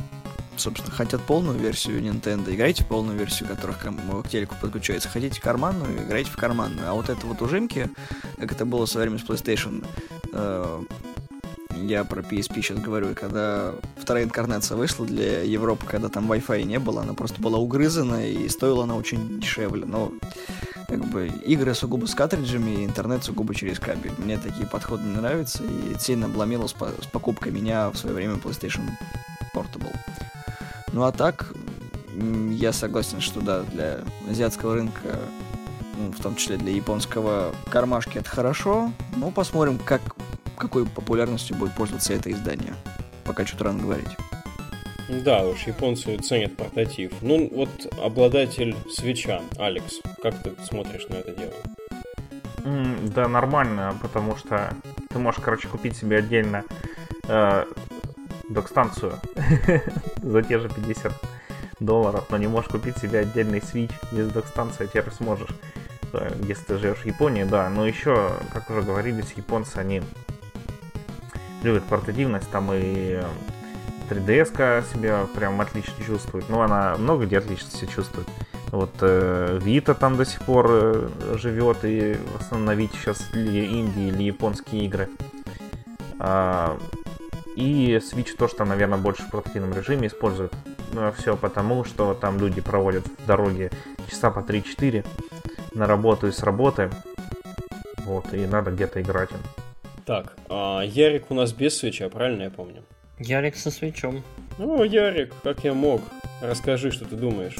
собственно, 0.60 0.90
хотят 0.90 1.22
полную 1.22 1.58
версию 1.58 2.00
Nintendo, 2.00 2.54
играйте 2.54 2.84
в 2.84 2.86
полную 2.86 3.18
версию, 3.18 3.48
которых 3.48 3.78
к 3.78 4.28
телеку 4.28 4.54
подключается. 4.60 5.08
Хотите 5.08 5.40
карманную, 5.40 6.04
играйте 6.04 6.30
в 6.30 6.36
карманную. 6.36 6.88
А 6.88 6.94
вот 6.94 7.08
это 7.08 7.26
вот 7.26 7.42
ужимки, 7.42 7.90
как 8.38 8.52
это 8.52 8.64
было 8.64 8.86
со 8.86 8.98
временем 8.98 9.18
с 9.18 9.24
PlayStation, 9.24 9.84
э, 10.32 10.82
я 11.76 12.04
про 12.04 12.22
PSP 12.22 12.54
сейчас 12.56 12.78
говорю, 12.78 13.14
когда 13.14 13.74
вторая 13.96 14.24
инкарнация 14.24 14.76
вышла 14.76 15.06
для 15.06 15.42
Европы, 15.42 15.86
когда 15.86 16.08
там 16.08 16.30
Wi-Fi 16.30 16.62
не 16.64 16.78
было, 16.78 17.02
она 17.02 17.14
просто 17.14 17.40
была 17.40 17.58
угрызана 17.58 18.26
и 18.28 18.48
стоила 18.48 18.84
она 18.84 18.96
очень 18.96 19.40
дешевле. 19.40 19.84
Но 19.84 20.12
как 20.88 21.04
бы 21.06 21.26
игры 21.26 21.74
сугубо 21.74 22.06
с 22.06 22.14
картриджами, 22.14 22.84
интернет 22.84 23.24
сугубо 23.24 23.54
через 23.54 23.78
кабель. 23.78 24.12
Мне 24.18 24.38
такие 24.38 24.66
подходы 24.66 25.02
не 25.04 25.16
нравятся 25.16 25.64
и 25.64 25.98
сильно 25.98 26.26
обломило 26.26 26.66
с, 26.66 26.72
по 26.72 26.88
с 26.88 27.06
покупкой 27.06 27.52
меня 27.52 27.90
в 27.90 27.96
свое 27.96 28.14
время 28.14 28.34
PlayStation. 28.34 28.82
Ну 30.96 31.02
а 31.02 31.12
так, 31.12 31.52
я 32.52 32.72
согласен, 32.72 33.20
что 33.20 33.42
да, 33.42 33.64
для 33.64 33.98
азиатского 34.30 34.76
рынка, 34.76 35.18
ну, 35.98 36.10
в 36.10 36.22
том 36.22 36.36
числе 36.36 36.56
для 36.56 36.72
японского 36.72 37.54
кармашки 37.68 38.16
это 38.16 38.30
хорошо. 38.30 38.90
Ну, 39.14 39.30
посмотрим, 39.30 39.78
как, 39.78 40.00
какой 40.56 40.86
популярностью 40.86 41.54
будет 41.54 41.74
пользоваться 41.74 42.14
это 42.14 42.32
издание. 42.32 42.72
Пока 43.24 43.44
что-то 43.44 43.64
рано 43.64 43.82
говорить. 43.82 44.08
Да 45.22 45.46
уж, 45.46 45.66
японцы 45.66 46.16
ценят 46.16 46.56
портатив. 46.56 47.12
Ну, 47.20 47.46
вот 47.52 47.68
обладатель 48.02 48.74
свеча, 48.90 49.42
Алекс, 49.58 50.00
как 50.22 50.42
ты 50.42 50.54
смотришь 50.64 51.08
на 51.10 51.16
это 51.16 51.32
дело? 51.32 51.52
Mm, 52.64 53.12
да, 53.12 53.28
нормально, 53.28 53.94
потому 54.00 54.34
что 54.36 54.72
ты 55.10 55.18
можешь, 55.18 55.42
короче, 55.44 55.68
купить 55.68 55.94
себе 55.94 56.16
отдельно 56.16 56.64
э, 57.28 57.66
док-станцию 58.48 59.14
за 60.22 60.42
те 60.42 60.58
же 60.58 60.68
50 60.68 61.12
долларов, 61.80 62.24
но 62.30 62.36
не 62.36 62.46
можешь 62.46 62.70
купить 62.70 62.98
себе 62.98 63.20
отдельный 63.20 63.60
свич 63.60 63.90
без 64.12 64.30
док-станции, 64.30 64.86
теперь 64.86 65.10
сможешь. 65.12 65.50
если 66.42 66.64
ты 66.64 66.78
живешь 66.78 66.98
в 66.98 67.06
Японии, 67.06 67.44
да. 67.44 67.68
Но 67.68 67.86
еще, 67.86 68.32
как 68.52 68.70
уже 68.70 68.82
говорились, 68.82 69.32
японцы, 69.36 69.76
они 69.76 70.02
любят 71.62 71.84
портативность, 71.84 72.50
там 72.50 72.70
и 72.72 73.20
3DS 74.08 74.92
себя 74.92 75.26
прям 75.34 75.60
отлично 75.60 76.04
чувствует. 76.04 76.48
Ну, 76.48 76.60
она 76.60 76.96
много 76.96 77.26
где 77.26 77.38
отлично 77.38 77.70
себя 77.70 77.88
чувствует. 77.88 78.28
Вот 78.72 78.94
э, 79.00 79.58
Vita 79.62 79.94
там 79.94 80.16
до 80.16 80.24
сих 80.24 80.40
пор 80.42 80.66
э, 80.68 81.08
живет, 81.34 81.78
и 81.84 82.16
в 82.36 82.40
основном 82.40 82.66
на 82.66 82.80
Vita 82.80 82.94
сейчас 82.94 83.24
или 83.32 83.64
Индии, 83.64 84.08
или 84.08 84.24
японские 84.24 84.84
игры. 84.86 85.08
А, 86.18 86.78
и 87.56 87.96
Switch 87.96 88.36
тоже 88.36 88.54
там, 88.54 88.68
наверное, 88.68 88.98
больше 88.98 89.22
в 89.22 89.30
портативном 89.30 89.74
режиме 89.74 90.06
используют. 90.06 90.52
Но 90.92 91.10
все 91.12 91.36
потому, 91.36 91.84
что 91.84 92.14
там 92.14 92.38
люди 92.38 92.60
проводят 92.60 93.06
в 93.06 93.26
дороге 93.26 93.70
часа 94.08 94.30
по 94.30 94.40
3-4 94.40 95.04
на 95.74 95.86
работу 95.86 96.28
и 96.28 96.32
с 96.32 96.42
работы. 96.42 96.90
Вот, 98.04 98.32
и 98.32 98.46
надо 98.46 98.70
где-то 98.70 99.00
играть 99.00 99.30
им. 99.32 99.38
Так, 100.04 100.36
а 100.48 100.82
Ярик 100.82 101.30
у 101.30 101.34
нас 101.34 101.52
без 101.52 101.76
свеча, 101.78 102.08
правильно 102.08 102.44
я 102.44 102.50
помню? 102.50 102.84
Ярик 103.18 103.56
со 103.56 103.70
свечом. 103.70 104.22
Ну, 104.58 104.84
Ярик, 104.84 105.32
как 105.42 105.64
я 105.64 105.74
мог. 105.74 106.02
Расскажи, 106.40 106.90
что 106.90 107.06
ты 107.06 107.16
думаешь. 107.16 107.56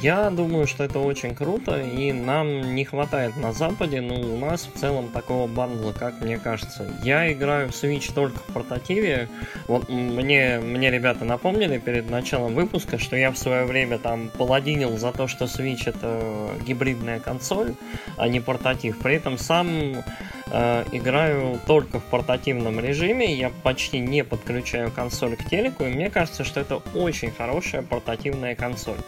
Я 0.00 0.30
думаю, 0.30 0.66
что 0.66 0.84
это 0.84 1.00
очень 1.00 1.34
круто, 1.34 1.80
и 1.80 2.12
нам 2.12 2.74
не 2.74 2.84
хватает 2.84 3.36
на 3.36 3.52
Западе, 3.52 4.00
но 4.00 4.14
у 4.14 4.38
нас 4.38 4.68
в 4.72 4.78
целом 4.78 5.08
такого 5.08 5.48
бандла, 5.48 5.92
как 5.92 6.20
мне 6.20 6.38
кажется. 6.38 6.88
Я 7.02 7.32
играю 7.32 7.68
в 7.68 7.72
Switch 7.72 8.12
только 8.14 8.38
в 8.38 8.52
портативе. 8.52 9.28
Вот 9.66 9.88
мне, 9.88 10.60
мне 10.60 10.90
ребята 10.90 11.24
напомнили 11.24 11.78
перед 11.78 12.10
началом 12.10 12.54
выпуска, 12.54 12.98
что 12.98 13.16
я 13.16 13.32
в 13.32 13.38
свое 13.38 13.64
время 13.64 13.98
там 13.98 14.28
паладинил 14.28 14.96
за 14.98 15.10
то, 15.12 15.26
что 15.26 15.46
Switch 15.46 15.82
это 15.86 16.50
гибридная 16.64 17.18
консоль, 17.18 17.74
а 18.16 18.28
не 18.28 18.40
портатив. 18.40 18.98
При 18.98 19.16
этом 19.16 19.36
сам 19.36 20.04
играю 20.52 21.58
только 21.66 21.98
в 21.98 22.04
портативном 22.04 22.78
режиме, 22.78 23.34
я 23.34 23.50
почти 23.62 23.98
не 23.98 24.22
подключаю 24.22 24.90
консоль 24.90 25.36
к 25.36 25.48
телеку, 25.48 25.84
и 25.84 25.88
мне 25.88 26.10
кажется, 26.10 26.44
что 26.44 26.60
это 26.60 26.82
очень 26.94 27.30
хорошая 27.30 27.82
портативная 27.82 28.54
консоль. 28.54 28.98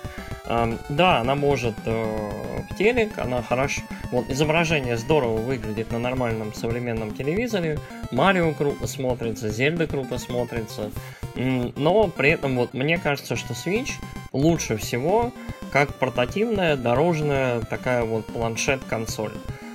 Да, 0.47 1.21
она 1.21 1.35
может 1.35 1.75
э, 1.87 2.63
в 2.71 2.77
телек, 2.77 3.19
она 3.19 3.41
хорошо... 3.41 3.81
Вот 4.13 4.29
изображение 4.29 4.99
здорово 4.99 5.39
выглядит 5.39 5.91
на 5.91 5.99
нормальном 5.99 6.53
современном 6.53 7.15
телевизоре. 7.15 7.79
Марио 8.11 8.53
круто 8.53 8.87
смотрится, 8.87 9.49
Зельда 9.49 9.87
круто 9.87 10.19
смотрится. 10.19 10.91
Но 11.35 12.09
при 12.09 12.31
этом 12.33 12.57
вот 12.57 12.75
мне 12.75 12.99
кажется, 12.99 13.37
что 13.37 13.55
Switch 13.55 13.93
лучше 14.33 14.77
всего 14.77 15.33
как 15.73 15.95
портативная, 15.95 16.77
дорожная 16.77 17.61
такая 17.61 18.05
вот 18.05 18.27
планшет-консоль. 18.27 19.33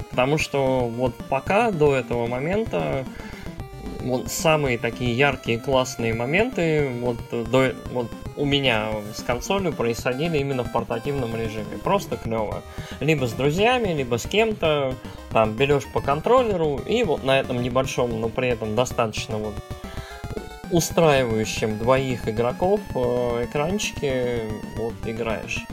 Потому 0.10 0.38
что 0.38 0.88
вот 0.88 1.16
пока 1.30 1.72
до 1.72 1.96
этого 1.96 2.28
момента 2.28 3.06
вот 4.02 4.32
самые 4.32 4.78
такие 4.78 5.14
яркие 5.18 5.60
классные 5.60 6.14
моменты 6.14 6.90
вот, 7.02 7.18
до, 7.32 7.74
вот 7.92 8.10
у 8.38 8.46
меня 8.46 8.92
с 9.14 9.22
консолью 9.22 9.74
происходили 9.74 10.38
именно 10.38 10.64
в 10.64 10.72
портативном 10.72 11.36
режиме. 11.36 11.78
Просто 11.84 12.16
клево. 12.16 12.64
Либо 13.00 13.26
с 13.28 13.34
друзьями, 13.34 13.90
либо 13.90 14.18
с 14.18 14.26
кем-то. 14.26 14.96
Там 15.32 15.54
берешь 15.54 15.86
по 15.94 16.02
контроллеру 16.02 16.78
и 16.78 17.04
вот 17.04 17.24
на 17.24 17.40
этом 17.40 17.62
небольшом, 17.62 18.20
но 18.20 18.30
при 18.30 18.48
этом 18.48 18.76
достаточно 18.76 19.38
вот 19.38 19.54
устраивающем 20.72 21.78
двоих 21.78 22.28
игроков 22.28 22.80
э, 22.96 23.46
экранчике 23.46 24.44
вот 24.78 24.94
играешь. 25.06 25.66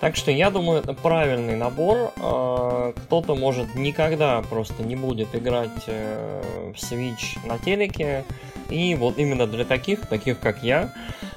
Так 0.00 0.16
что 0.16 0.30
я 0.30 0.50
думаю, 0.50 0.80
это 0.80 0.94
правильный 0.94 1.56
набор. 1.56 2.12
А, 2.16 2.92
кто-то, 2.92 3.34
может, 3.34 3.74
никогда 3.74 4.40
просто 4.42 4.82
не 4.82 4.96
будет 4.96 5.34
играть 5.34 5.84
э, 5.86 6.72
в 6.74 6.78
Switch 6.78 7.38
на 7.44 7.58
телеке. 7.58 8.24
И 8.70 8.94
вот 8.94 9.18
именно 9.18 9.46
для 9.46 9.64
таких, 9.64 10.06
таких 10.06 10.38
как 10.40 10.62
я, 10.62 10.92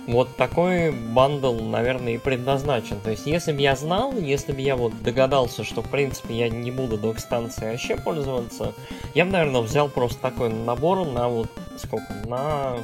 вот 0.08 0.38
такой 0.38 0.92
бандл, 0.92 1.60
наверное, 1.62 2.14
и 2.14 2.18
предназначен. 2.18 3.00
То 3.02 3.10
есть, 3.10 3.26
если 3.26 3.52
бы 3.52 3.62
я 3.62 3.76
знал, 3.76 4.14
если 4.16 4.52
бы 4.52 4.62
я 4.62 4.76
вот 4.76 4.94
догадался, 5.02 5.64
что, 5.64 5.82
в 5.82 5.90
принципе, 5.90 6.36
я 6.36 6.50
не 6.50 6.72
буду 6.72 6.98
док-станцией 6.98 7.72
вообще 7.72 7.98
пользоваться, 7.98 8.74
я 9.16 9.26
бы, 9.26 9.32
наверное, 9.32 9.62
взял 9.62 9.90
просто 9.90 10.22
такой 10.22 10.50
набор 10.50 11.08
на 11.08 11.28
вот 11.28 11.50
сколько? 11.78 12.14
На, 12.28 12.78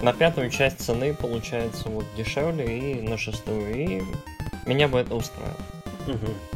на 0.00 0.12
пятую 0.12 0.50
часть 0.50 0.80
цены, 0.80 1.12
получается, 1.12 1.88
вот 1.88 2.04
дешевле 2.16 2.78
и 2.78 3.02
на 3.02 3.18
шестую. 3.18 3.74
И 3.74 4.02
меня 4.66 4.88
бы 4.88 4.98
это 4.98 5.14
устроило. 5.14 5.56
Угу. 6.06 6.49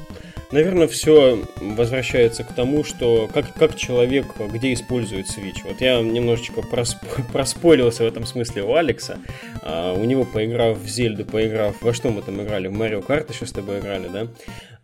Наверное, 0.55 0.87
все 0.87 1.43
возвращается 1.57 2.45
к 2.45 2.53
тому, 2.53 2.85
что 2.85 3.29
как, 3.35 3.53
как 3.55 3.75
человек 3.75 4.27
где 4.39 4.73
использует 4.73 5.27
Switch. 5.27 5.63
Вот 5.65 5.81
я 5.81 6.01
немножечко 6.01 6.63
просп... 6.63 6.99
проспорился 7.33 8.05
в 8.05 8.07
этом 8.07 8.25
смысле 8.25 8.63
у 8.63 8.77
Алекса. 8.77 9.19
А, 9.63 9.95
у 9.95 10.05
него, 10.05 10.25
поиграв 10.25 10.79
в 10.79 10.87
Зельду, 10.87 11.25
поиграв... 11.25 11.83
Во 11.83 11.93
что 11.93 12.11
мы 12.11 12.23
там 12.23 12.41
играли? 12.41 12.69
В 12.69 12.73
Марио 12.73 13.03
Карт 13.03 13.31
еще 13.31 13.47
с 13.47 13.51
тобой 13.51 13.81
играли, 13.81 14.07
да? 14.07 14.29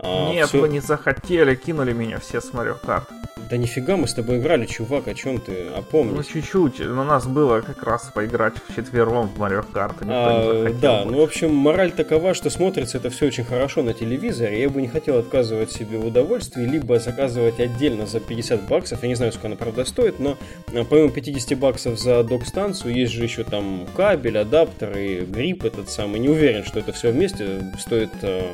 А, 0.00 0.33
Нет, 0.33 0.49
все... 0.49 0.61
вы 0.61 0.69
не 0.71 0.81
захотели, 0.81 1.55
кинули 1.55 1.93
меня 1.93 2.19
все 2.19 2.41
с 2.41 2.53
Марио 2.53 2.75
Карт. 2.75 3.09
Да 3.50 3.57
нифига, 3.57 3.97
мы 3.97 4.07
с 4.07 4.15
тобой 4.15 4.39
играли, 4.39 4.65
чувак, 4.65 5.09
о 5.09 5.15
чем 5.15 5.41
ты? 5.41 5.67
Опомнись. 5.77 6.17
Ну, 6.17 6.23
чуть-чуть. 6.23 6.81
У 6.81 6.95
нас 6.95 7.27
было 7.27 7.61
как 7.62 7.83
раз 7.83 8.11
поиграть 8.15 8.55
в 8.69 8.77
четвером 8.77 9.27
в 9.27 9.39
Марио 9.39 9.65
Карт. 9.65 9.97
А, 10.03 10.73
да, 10.81 11.03
больше. 11.03 11.11
ну, 11.11 11.19
в 11.19 11.23
общем, 11.23 11.55
мораль 11.55 11.91
такова, 11.91 12.33
что 12.33 12.49
смотрится 12.49 12.99
это 12.99 13.11
все 13.11 13.27
очень 13.27 13.45
хорошо 13.45 13.83
на 13.83 13.93
телевизоре. 13.93 14.62
Я 14.62 14.71
бы 14.71 14.81
не 14.81 14.89
хотел 14.89 15.19
отказывать 15.61 15.73
себе 15.73 15.99
в 15.99 16.07
удовольствии, 16.07 16.64
либо 16.64 16.99
заказывать 16.99 17.61
отдельно 17.61 18.07
за 18.07 18.21
50 18.21 18.69
баксов. 18.69 19.02
Я 19.02 19.09
не 19.09 19.14
знаю, 19.14 19.33
сколько 19.33 19.49
она, 19.49 19.57
правда, 19.57 19.85
стоит, 19.85 20.19
но 20.19 20.37
а, 20.73 20.85
помимо 20.85 21.11
50 21.11 21.59
баксов 21.59 21.99
за 21.99 22.23
док-станцию, 22.25 22.95
есть 22.95 23.12
же 23.12 23.23
еще 23.23 23.45
там 23.45 23.87
кабель, 23.97 24.38
адаптер 24.38 24.97
и 24.97 25.21
грипп 25.21 25.64
этот 25.64 25.90
самый. 25.90 26.21
Не 26.21 26.29
уверен, 26.29 26.64
что 26.64 26.79
это 26.79 26.93
все 26.93 27.12
вместе 27.12 27.61
стоит 27.79 28.11
а, 28.23 28.52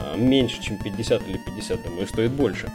а, 0.00 0.16
меньше, 0.16 0.62
чем 0.62 0.78
50 0.78 1.28
или 1.28 1.38
50, 1.38 1.82
думаю, 1.82 2.06
стоит 2.06 2.30
больше. 2.30 2.70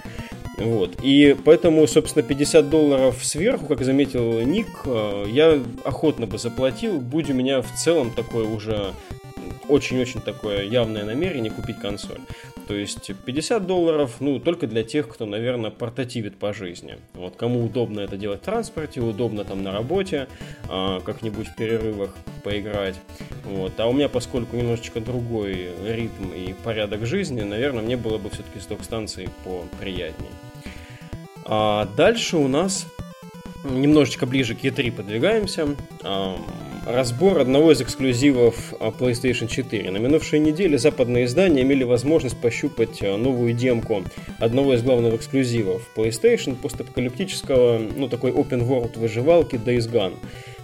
Вот. 0.57 0.98
И 1.01 1.38
поэтому, 1.45 1.88
собственно, 1.88 2.24
50 2.24 2.69
долларов 2.69 3.24
сверху, 3.24 3.65
как 3.65 3.83
заметил 3.83 4.41
Ник, 4.41 4.67
я 4.86 5.57
охотно 5.86 6.27
бы 6.27 6.38
заплатил, 6.38 7.00
будь 7.00 7.29
у 7.29 7.33
меня 7.33 7.62
в 7.62 7.71
целом 7.77 8.12
такое 8.12 8.43
уже 8.43 8.93
очень-очень 9.69 10.19
такое 10.19 10.63
явное 10.63 11.05
намерение 11.05 11.51
купить 11.51 11.79
консоль. 11.79 12.19
То 12.69 12.75
есть 12.75 13.11
50 13.25 13.65
долларов, 13.65 14.17
ну, 14.19 14.38
только 14.39 14.67
для 14.67 14.83
тех, 14.83 15.07
кто, 15.07 15.25
наверное, 15.25 15.71
портативит 15.71 16.38
по 16.38 16.53
жизни. 16.53 16.99
Вот 17.15 17.35
кому 17.35 17.65
удобно 17.65 18.01
это 18.01 18.15
делать 18.15 18.43
в 18.43 18.45
транспорте, 18.45 19.01
удобно 19.01 19.43
там 19.43 19.63
на 19.63 19.71
работе, 19.71 20.27
а, 20.67 20.99
как-нибудь 20.99 21.47
в 21.47 21.55
перерывах 21.55 22.15
поиграть. 22.43 22.93
Вот. 23.43 23.71
А 23.79 23.88
у 23.88 23.93
меня, 23.93 24.07
поскольку 24.07 24.55
немножечко 24.55 25.01
другой 25.01 25.69
ритм 25.83 26.31
и 26.31 26.53
порядок 26.63 27.07
жизни, 27.07 27.41
наверное, 27.41 27.81
мне 27.81 27.97
было 27.97 28.19
бы 28.19 28.29
все-таки 28.29 28.59
с 28.59 28.67
док-станцией 28.67 29.29
поприятней. 29.43 30.29
А 31.45 31.89
дальше 31.97 32.38
у 32.38 32.47
нас 32.47 32.85
немножечко 33.63 34.27
ближе 34.27 34.53
к 34.53 34.59
E3 34.59 34.91
подвигаемся. 34.91 35.69
Разбор 36.89 37.38
одного 37.38 37.72
из 37.72 37.81
эксклюзивов 37.84 38.74
а, 38.79 38.89
PlayStation 38.89 39.48
4. 39.48 39.91
На 39.91 39.98
минувшей 39.98 40.39
неделе 40.39 40.79
западные 40.79 41.25
издания 41.25 41.62
имели 41.62 41.84
возможность 41.84 42.41
пощупать 42.41 43.03
а, 43.03 43.15
новую 43.15 43.53
демку 43.53 44.03
одного 44.39 44.74
из 44.74 44.81
главных 44.81 45.13
эксклюзивов 45.13 45.84
PlayStation, 45.96 46.55
постапокалиптического, 46.55 47.79
ну, 47.96 48.10
такой 48.10 48.31
open 48.31 48.67
world 48.67 48.98
выживалки 48.98 49.55
Days 49.55 49.88
Gone 49.88 50.15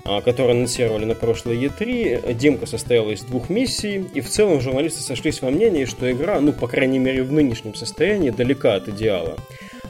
а, 0.03 0.21
который 0.21 0.53
анонсировали 0.53 1.05
на 1.05 1.13
прошлой 1.13 1.63
E3. 1.63 2.33
Демка 2.33 2.65
состояла 2.65 3.11
из 3.11 3.21
двух 3.21 3.51
миссий, 3.51 4.03
и 4.15 4.21
в 4.21 4.27
целом 4.27 4.61
журналисты 4.61 5.01
сошлись 5.01 5.43
во 5.43 5.51
мнении, 5.51 5.85
что 5.85 6.11
игра, 6.11 6.41
ну, 6.41 6.53
по 6.53 6.67
крайней 6.67 6.97
мере, 6.97 7.21
в 7.21 7.31
нынешнем 7.31 7.75
состоянии, 7.75 8.31
далека 8.31 8.73
от 8.73 8.89
идеала. 8.89 9.37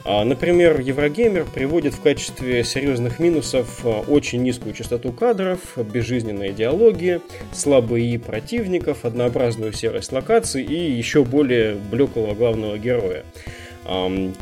А, 0.08 0.24
например, 0.24 0.80
Еврогеймер 0.80 1.46
приводит 1.46 1.94
в 1.94 2.00
качестве 2.00 2.62
серьезных 2.62 3.18
минусов 3.18 3.80
а, 3.84 4.04
очень 4.06 4.40
низкую 4.40 4.72
частоту 4.72 5.10
кадров, 5.10 5.58
безжизненные 5.76 6.52
диалоги, 6.52 7.20
слабые 7.52 8.14
и 8.14 8.16
противников, 8.16 9.04
однообразную 9.04 9.72
серость 9.72 10.12
локаций 10.12 10.62
и 10.62 10.92
еще 10.92 11.24
более 11.24 11.74
блеклого 11.74 12.34
главного 12.34 12.78
героя. 12.78 13.24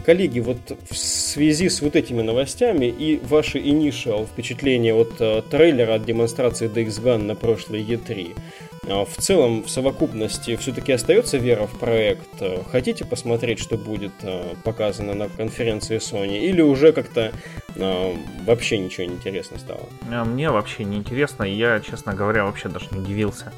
Коллеги, 0.07 0.41
вот 0.41 0.57
в 0.91 0.97
связи 0.97 1.69
с 1.69 1.83
вот 1.83 1.97
этими 1.97 2.23
новостями 2.23 2.87
и 2.87 3.21
ваши 3.29 3.59
initial 3.59 4.27
впечатления 4.27 4.95
от 4.95 5.13
а, 5.21 5.43
трейлера 5.43 5.95
от 5.95 6.05
демонстрации 6.07 6.71
DX 6.71 7.03
Gun 7.03 7.25
на 7.25 7.35
прошлой 7.35 7.83
E3, 7.83 8.35
а, 8.35 8.74
в 8.87 9.17
целом, 9.19 9.63
в 9.63 9.71
совокупности, 9.71 10.57
все-таки 10.57 10.93
остается 10.93 11.39
вера 11.39 11.67
в 11.67 11.79
проект? 11.79 12.43
Хотите 12.71 13.05
посмотреть, 13.05 13.59
что 13.59 13.77
будет 13.77 14.13
а, 14.23 14.55
показано 14.63 15.15
на 15.15 15.29
конференции 15.29 15.99
Sony? 15.99 16.39
Или 16.39 16.61
уже 16.61 16.93
как-то 16.93 17.33
а, 17.77 18.17
вообще 18.45 18.79
ничего 18.79 19.07
не 19.07 19.15
интересно 19.15 19.59
стало? 19.59 19.89
Мне 20.25 20.51
вообще 20.51 20.85
не 20.85 20.97
интересно. 20.97 21.45
Я, 21.45 21.81
честно 21.81 22.15
говоря, 22.15 22.45
вообще 22.45 22.69
даже 22.69 22.87
не 22.91 22.99
удивился 22.99 23.53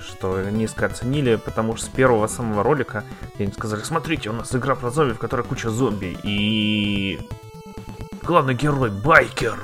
что 0.00 0.42
низко 0.50 0.86
оценили, 0.86 1.36
потому 1.36 1.76
что 1.76 1.86
с 1.86 1.88
первого 1.88 2.26
самого 2.26 2.62
ролика 2.62 3.04
они 3.38 3.50
сказали, 3.52 3.82
смотрите, 3.82 4.30
у 4.30 4.32
нас 4.32 4.54
игра 4.54 4.74
про 4.74 4.90
зомби, 4.90 5.14
в 5.14 5.18
которой 5.18 5.46
куча 5.46 5.70
зомби, 5.70 6.16
и 6.22 7.18
главный 8.22 8.54
герой 8.54 8.90
байкер. 8.90 9.58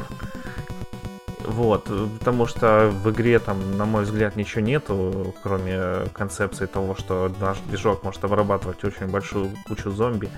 Вот, 1.45 1.91
потому 2.19 2.47
что 2.47 2.91
в 2.91 3.11
игре 3.11 3.39
там, 3.39 3.77
на 3.77 3.85
мой 3.85 4.05
взгляд, 4.05 4.35
ничего 4.35 4.63
нету, 4.63 5.35
кроме 5.43 6.07
концепции 6.15 6.67
того, 6.67 6.95
что 6.97 7.31
наш 7.41 7.59
движок 7.69 8.03
может 8.03 8.25
обрабатывать 8.25 8.83
очень 8.83 9.09
большую 9.09 9.51
кучу 9.67 9.91
зомби. 9.91 10.31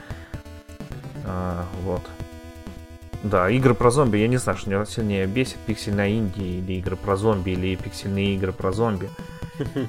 А, 1.24 1.64
вот. 1.82 2.02
Да, 3.22 3.48
игры 3.50 3.74
про 3.74 3.90
зомби, 3.90 4.18
я 4.18 4.28
не 4.28 4.36
знаю, 4.36 4.58
что 4.58 4.70
меня 4.70 4.84
сильнее 4.84 5.26
бесит, 5.26 5.58
пиксельная 5.66 6.08
Индия 6.08 6.58
или 6.58 6.74
игры 6.74 6.96
про 6.96 7.16
зомби, 7.16 7.50
или 7.50 7.76
пиксельные 7.76 8.34
игры 8.34 8.52
про 8.52 8.72
зомби. 8.72 9.08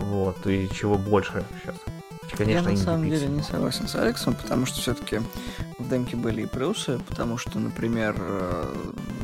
Вот, 0.00 0.46
и 0.46 0.68
чего 0.72 0.96
больше 0.96 1.44
сейчас. 1.60 1.74
Конечно, 2.36 2.68
я 2.68 2.74
на 2.74 2.76
самом 2.76 3.08
деле 3.08 3.26
не 3.26 3.42
согласен 3.42 3.88
с 3.88 3.94
Алексом, 3.94 4.34
потому 4.34 4.66
что 4.66 4.80
все-таки 4.80 5.20
в 5.78 5.88
демке 5.88 6.16
были 6.16 6.42
и 6.42 6.46
плюсы, 6.46 7.00
потому 7.08 7.38
что, 7.38 7.58
например, 7.58 8.16
э, 8.18 8.74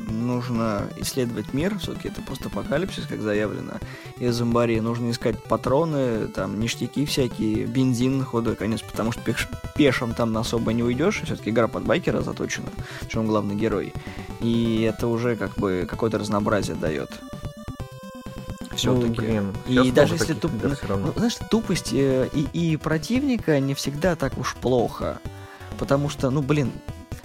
нужно 0.09 0.89
исследовать 0.97 1.53
мир, 1.53 1.79
все-таки 1.79 2.09
это 2.09 2.23
постапокалипсис, 2.23 3.07
как 3.07 3.21
заявлено, 3.21 3.75
и 4.19 4.29
зомбари 4.29 4.81
нужно 4.81 5.11
искать 5.11 5.43
патроны, 5.43 6.29
там, 6.29 6.59
ништяки 6.59 7.05
всякие, 7.05 7.67
бензин 7.67 8.25
ходу, 8.25 8.57
конец, 8.57 8.81
потому 8.83 9.13
что 9.13 9.21
пеш 9.23 9.49
пешим 9.77 10.15
там 10.15 10.37
особо 10.37 10.73
не 10.73 10.83
уйдешь, 10.83 11.23
все-таки 11.25 11.51
игра 11.51 11.69
под 11.69 11.85
байкера 11.85 12.23
заточена, 12.23 12.69
он 13.15 13.27
главный 13.27 13.55
герой, 13.55 13.93
и 14.41 14.83
это 14.83 15.09
уже 15.09 15.37
как 15.37 15.55
бы 15.57 15.87
какое-то 15.89 16.19
разнообразие 16.19 16.77
дает 16.77 17.11
все-таки. 18.75 19.41
Ну, 19.41 19.85
и 19.85 19.91
даже 19.91 20.15
если 20.15 20.35
туп... 20.35 20.53
ну, 20.89 21.13
знаешь, 21.17 21.37
тупость 21.51 21.93
э, 21.93 22.29
и, 22.33 22.73
и 22.73 22.77
противника 22.77 23.61
не 23.61 23.75
всегда 23.75 24.17
так 24.17 24.39
уж 24.39 24.55
плохо. 24.55 25.19
Потому 25.79 26.09
что, 26.09 26.31
ну, 26.31 26.43
блин, 26.43 26.73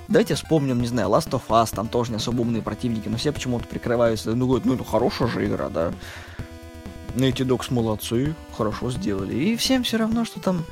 давайте 0.08 0.36
вспомним, 0.36 0.82
не 0.82 0.88
знаю, 0.88 1.10
Last 1.10 1.30
of 1.30 1.44
Us, 1.50 1.74
там 1.74 1.88
тоже 1.88 2.12
не 2.12 2.18
особо 2.18 2.42
умные 2.42 2.62
противники, 2.62 3.08
но 3.08 3.18
все 3.18 3.32
почему-то 3.32 3.68
прикрываются, 3.68 4.36
ну, 4.36 4.48
говорят, 4.48 4.66
ну, 4.66 4.76
это 4.76 4.84
хорошая 4.84 5.28
же 5.28 5.46
игра, 5.46 5.70
да. 5.70 5.94
Эти 7.16 7.42
Dogs 7.42 7.74
молодцы, 7.74 8.36
хорошо 8.56 8.92
сделали. 8.92 9.34
И 9.34 9.56
всем 9.56 9.84
все 9.84 9.98
равно, 9.98 10.26
что 10.26 10.40
там 10.40 10.64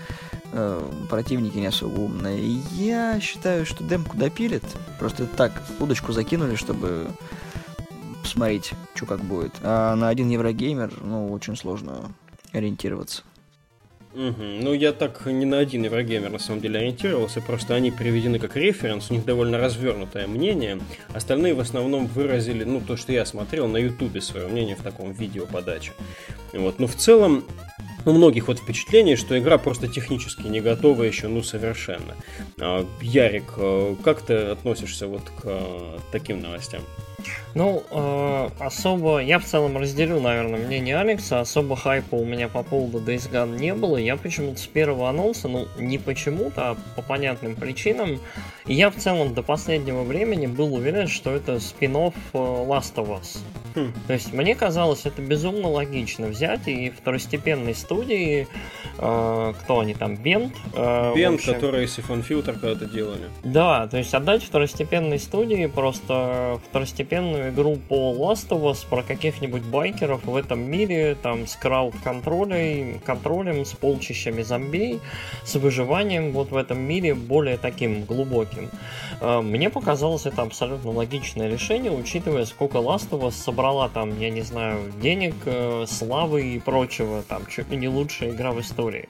э, 0.51 0.91
противники 1.09 1.57
не 1.57 1.67
особо 1.67 1.99
умные. 1.99 2.61
Я 2.73 3.19
считаю, 3.19 3.65
что 3.65 3.83
демку 3.83 4.17
допилит. 4.17 4.63
Просто 4.99 5.25
так 5.25 5.63
удочку 5.79 6.13
закинули, 6.13 6.55
чтобы 6.55 7.07
посмотреть, 8.27 8.73
что 8.93 9.05
как 9.05 9.21
будет. 9.21 9.53
А 9.63 9.95
на 9.95 10.09
один 10.09 10.29
Еврогеймер, 10.29 10.91
ну, 11.01 11.31
очень 11.31 11.55
сложно 11.55 12.11
ориентироваться. 12.51 13.23
Угу. 14.13 14.43
Ну, 14.61 14.73
я 14.73 14.93
так 14.93 15.25
не 15.27 15.45
на 15.45 15.59
один 15.59 15.83
Еврогеймер 15.83 16.31
на 16.31 16.39
самом 16.39 16.59
деле 16.59 16.79
ориентировался, 16.79 17.39
просто 17.39 17.75
они 17.75 17.91
приведены 17.91 18.39
как 18.39 18.55
референс, 18.55 19.11
у 19.11 19.13
них 19.13 19.25
довольно 19.25 19.59
развернутое 19.59 20.27
мнение. 20.27 20.79
Остальные 21.13 21.53
в 21.53 21.59
основном 21.59 22.07
выразили, 22.07 22.63
ну, 22.63 22.81
то, 22.81 22.97
что 22.97 23.13
я 23.13 23.25
смотрел 23.25 23.67
на 23.67 23.77
Ютубе 23.77 24.21
свое 24.21 24.47
мнение 24.47 24.75
в 24.75 24.81
таком 24.81 25.11
видео 25.11 25.45
подаче. 25.45 25.93
Вот. 26.51 26.79
Но 26.79 26.87
в 26.87 26.95
целом, 26.95 27.45
у 28.05 28.11
многих 28.11 28.47
вот 28.47 28.59
впечатление, 28.59 29.15
что 29.15 29.37
игра 29.37 29.57
просто 29.57 29.87
технически 29.87 30.47
не 30.47 30.61
готова 30.61 31.03
еще, 31.03 31.27
ну, 31.27 31.43
совершенно. 31.43 32.15
А, 32.59 32.85
Ярик, 33.01 33.53
э, 33.57 33.95
как 34.03 34.21
ты 34.21 34.33
относишься 34.33 35.07
вот 35.07 35.23
к 35.23 35.41
э, 35.43 35.97
таким 36.11 36.41
новостям? 36.41 36.81
Ну, 37.55 37.83
э, 37.89 38.49
особо, 38.59 39.19
я 39.19 39.39
в 39.39 39.45
целом 39.45 39.77
разделю, 39.77 40.19
наверное, 40.19 40.59
мнение 40.59 40.97
Алекса, 40.97 41.39
особо 41.39 41.75
хайпа 41.75 42.15
у 42.15 42.25
меня 42.25 42.47
по 42.47 42.61
поводу 42.61 42.99
Days 42.99 43.31
Gone 43.31 43.57
не 43.57 43.73
было, 43.73 43.97
я 43.97 44.15
почему-то 44.15 44.59
с 44.59 44.67
первого 44.67 45.09
анонса, 45.09 45.47
ну, 45.47 45.67
не 45.79 45.97
почему-то, 45.97 46.71
а 46.71 46.77
по 46.95 47.01
понятным 47.01 47.55
причинам, 47.55 48.19
я 48.65 48.91
в 48.91 48.95
целом 48.97 49.33
до 49.33 49.41
последнего 49.41 50.03
времени 50.03 50.45
был 50.45 50.75
уверен, 50.75 51.07
что 51.07 51.31
это 51.31 51.59
спин 51.59 51.95
э, 51.95 52.11
Last 52.33 52.95
of 52.95 53.09
Us. 53.09 53.39
Хм. 53.77 53.93
То 54.07 54.13
есть 54.13 54.33
мне 54.33 54.55
казалось 54.55 55.05
это 55.05 55.21
безумно 55.21 55.67
логично 55.69 56.27
взять 56.27 56.67
и 56.67 56.89
второстепенной 56.89 57.75
студии, 57.75 58.47
э, 58.97 59.53
кто 59.59 59.79
они 59.79 59.93
там, 59.93 60.15
Бент? 60.15 60.55
Э, 60.73 61.13
Бент, 61.15 61.43
который 61.43 61.87
Сифон 61.87 62.23
Фильтр 62.23 62.53
когда-то 62.53 62.85
делали. 62.85 63.29
Да, 63.43 63.87
то 63.87 63.97
есть 63.97 64.15
отдать 64.15 64.43
второстепенной 64.43 65.19
студии 65.19 65.67
просто 65.67 66.59
второстепенную 66.69 67.51
игру 67.51 67.77
по 67.87 68.15
Last 68.15 68.49
of 68.49 68.63
Us 68.63 68.83
про 68.89 69.03
каких-нибудь 69.03 69.61
байкеров 69.61 70.25
в 70.25 70.35
этом 70.35 70.59
мире, 70.59 71.15
там, 71.21 71.45
с 71.45 71.55
крауд-контролем, 71.55 72.99
контролем, 73.05 73.63
с 73.63 73.73
полчищами 73.73 74.41
зомбей, 74.41 74.99
с 75.43 75.53
выживанием 75.55 76.31
вот 76.31 76.49
в 76.49 76.57
этом 76.57 76.79
мире 76.79 77.13
более 77.13 77.57
таким 77.57 78.05
глубоким. 78.05 78.71
А, 79.21 79.41
мне 79.41 79.69
показалось 79.69 80.25
это 80.25 80.41
абсолютно 80.41 80.89
логичное 80.91 81.47
решение, 81.47 81.91
учитывая, 81.91 82.45
сколько 82.45 82.79
Last 82.79 83.09
of 83.11 83.21
Us 83.21 83.33
собрала 83.67 83.89
там, 83.89 84.17
я 84.19 84.29
не 84.29 84.41
знаю, 84.41 84.91
денег, 85.01 85.35
э, 85.45 85.85
славы 85.87 86.55
и 86.55 86.59
прочего, 86.59 87.23
там, 87.27 87.45
чуть 87.47 87.69
ли 87.69 87.77
не 87.77 87.89
лучшая 87.89 88.29
игра 88.29 88.51
в 88.51 88.61
истории. 88.61 89.09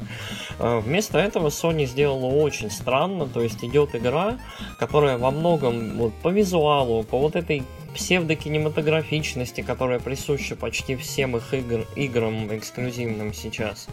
А, 0.60 0.80
вместо 0.80 1.20
этого 1.20 1.50
Sony 1.50 1.86
сделала 1.86 2.26
очень 2.26 2.72
странно, 2.72 3.28
то 3.28 3.42
есть 3.42 3.64
идет 3.64 3.96
игра, 3.96 4.40
которая 4.80 5.18
во 5.18 5.32
многом 5.32 5.98
вот, 5.98 6.14
по 6.24 6.30
визуалу, 6.30 7.04
по 7.04 7.20
вот 7.20 7.36
этой 7.36 7.64
псевдокинематографичности, 7.98 9.62
которая 9.62 10.00
присуща 10.00 10.56
почти 10.56 10.96
всем 10.96 11.36
их 11.36 11.54
игр, 11.54 11.86
играм 11.96 12.56
эксклюзивным 12.56 13.34
сейчас. 13.34 13.88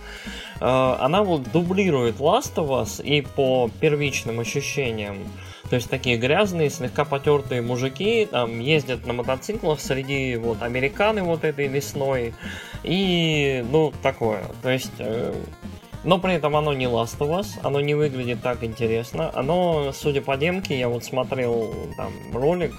Э, 0.60 0.96
она 1.00 1.22
вот 1.22 1.50
дублирует 1.50 2.16
Last 2.16 2.54
of 2.56 2.68
Us 2.68 3.02
и 3.02 3.22
по 3.22 3.70
первичным 3.80 4.40
ощущениям. 4.40 5.16
То 5.70 5.76
есть 5.76 5.88
такие 5.88 6.18
грязные, 6.18 6.68
слегка 6.68 7.06
потертые 7.06 7.62
мужики 7.62 8.28
там 8.30 8.60
ездят 8.60 9.06
на 9.06 9.14
мотоциклах 9.14 9.80
среди 9.80 10.36
вот 10.36 10.62
американы 10.62 11.22
вот 11.22 11.42
этой 11.42 11.68
весной. 11.68 12.34
И, 12.82 13.64
ну, 13.70 13.92
такое. 14.02 14.44
То 14.62 14.68
есть 14.68 14.92
э, 14.98 15.34
но 16.04 16.18
при 16.18 16.34
этом 16.34 16.56
оно 16.56 16.72
не 16.72 16.84
Last 16.84 17.18
of 17.18 17.40
Us, 17.40 17.58
оно 17.62 17.80
не 17.80 17.94
выглядит 17.94 18.42
так 18.42 18.62
интересно. 18.62 19.30
Оно, 19.34 19.92
судя 19.92 20.20
по 20.20 20.36
демке, 20.36 20.78
я 20.78 20.88
вот 20.88 21.04
смотрел 21.04 21.74
там 21.96 22.12
ролик, 22.32 22.74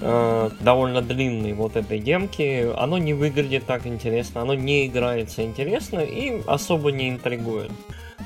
э, 0.00 0.50
довольно 0.60 1.02
длинный 1.02 1.52
вот 1.52 1.76
этой 1.76 1.98
демки, 1.98 2.70
оно 2.76 2.98
не 2.98 3.14
выглядит 3.14 3.66
так 3.66 3.86
интересно, 3.86 4.42
оно 4.42 4.54
не 4.54 4.86
играется 4.86 5.44
интересно 5.44 6.00
и 6.00 6.42
особо 6.46 6.92
не 6.92 7.10
интригует. 7.10 7.70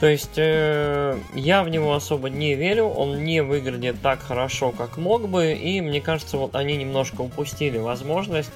То 0.01 0.07
есть 0.07 0.37
э, 0.37 1.19
я 1.35 1.63
в 1.63 1.69
него 1.71 1.95
особо 1.95 2.29
не 2.29 2.55
верю, 2.55 2.85
он 2.87 3.25
не 3.25 3.43
выглядит 3.43 4.01
так 4.03 4.21
хорошо, 4.21 4.73
как 4.73 4.99
мог 4.99 5.29
бы, 5.29 5.53
и 5.53 5.81
мне 5.81 6.01
кажется, 6.01 6.37
вот 6.37 6.55
они 6.55 6.77
немножко 6.77 7.23
упустили 7.23 7.79
возможность 7.79 8.51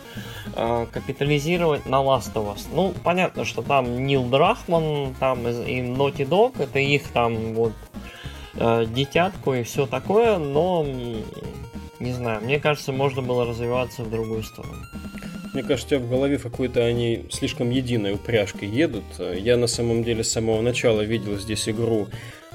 э, 0.55 0.87
капитализировать 0.93 1.87
на 1.87 1.97
Last 1.97 2.35
of 2.35 2.55
Us. 2.55 2.67
Ну, 2.73 2.93
понятно, 3.03 3.45
что 3.45 3.63
там 3.63 4.07
Нил 4.07 4.25
Драхман, 4.25 5.15
там 5.19 5.49
и 5.49 5.81
Naughty 5.81 6.29
Dog, 6.29 6.63
это 6.63 6.79
их 6.79 7.09
там 7.09 7.55
вот 7.55 7.73
э, 8.55 8.85
детятку 8.87 9.55
и 9.55 9.63
все 9.63 9.87
такое, 9.87 10.37
но 10.37 10.85
не 12.01 12.13
знаю, 12.13 12.43
мне 12.43 12.59
кажется, 12.59 12.93
можно 12.93 13.23
было 13.23 13.47
развиваться 13.47 14.03
в 14.03 14.11
другую 14.11 14.43
сторону. 14.43 14.77
Мне 15.53 15.65
кажется, 15.65 15.87
у 15.87 15.99
тебя 15.99 16.07
в 16.07 16.11
голове 16.11 16.39
какой-то 16.39 16.85
они 16.85 17.25
слишком 17.31 17.71
единой 17.71 18.15
упряжкой 18.15 18.69
едут. 18.69 19.05
Я 19.19 19.57
на 19.57 19.67
самом 19.67 20.05
деле 20.05 20.23
с 20.23 20.31
самого 20.31 20.61
начала 20.61 21.01
видел 21.01 21.39
здесь 21.39 21.69
игру 21.69 22.07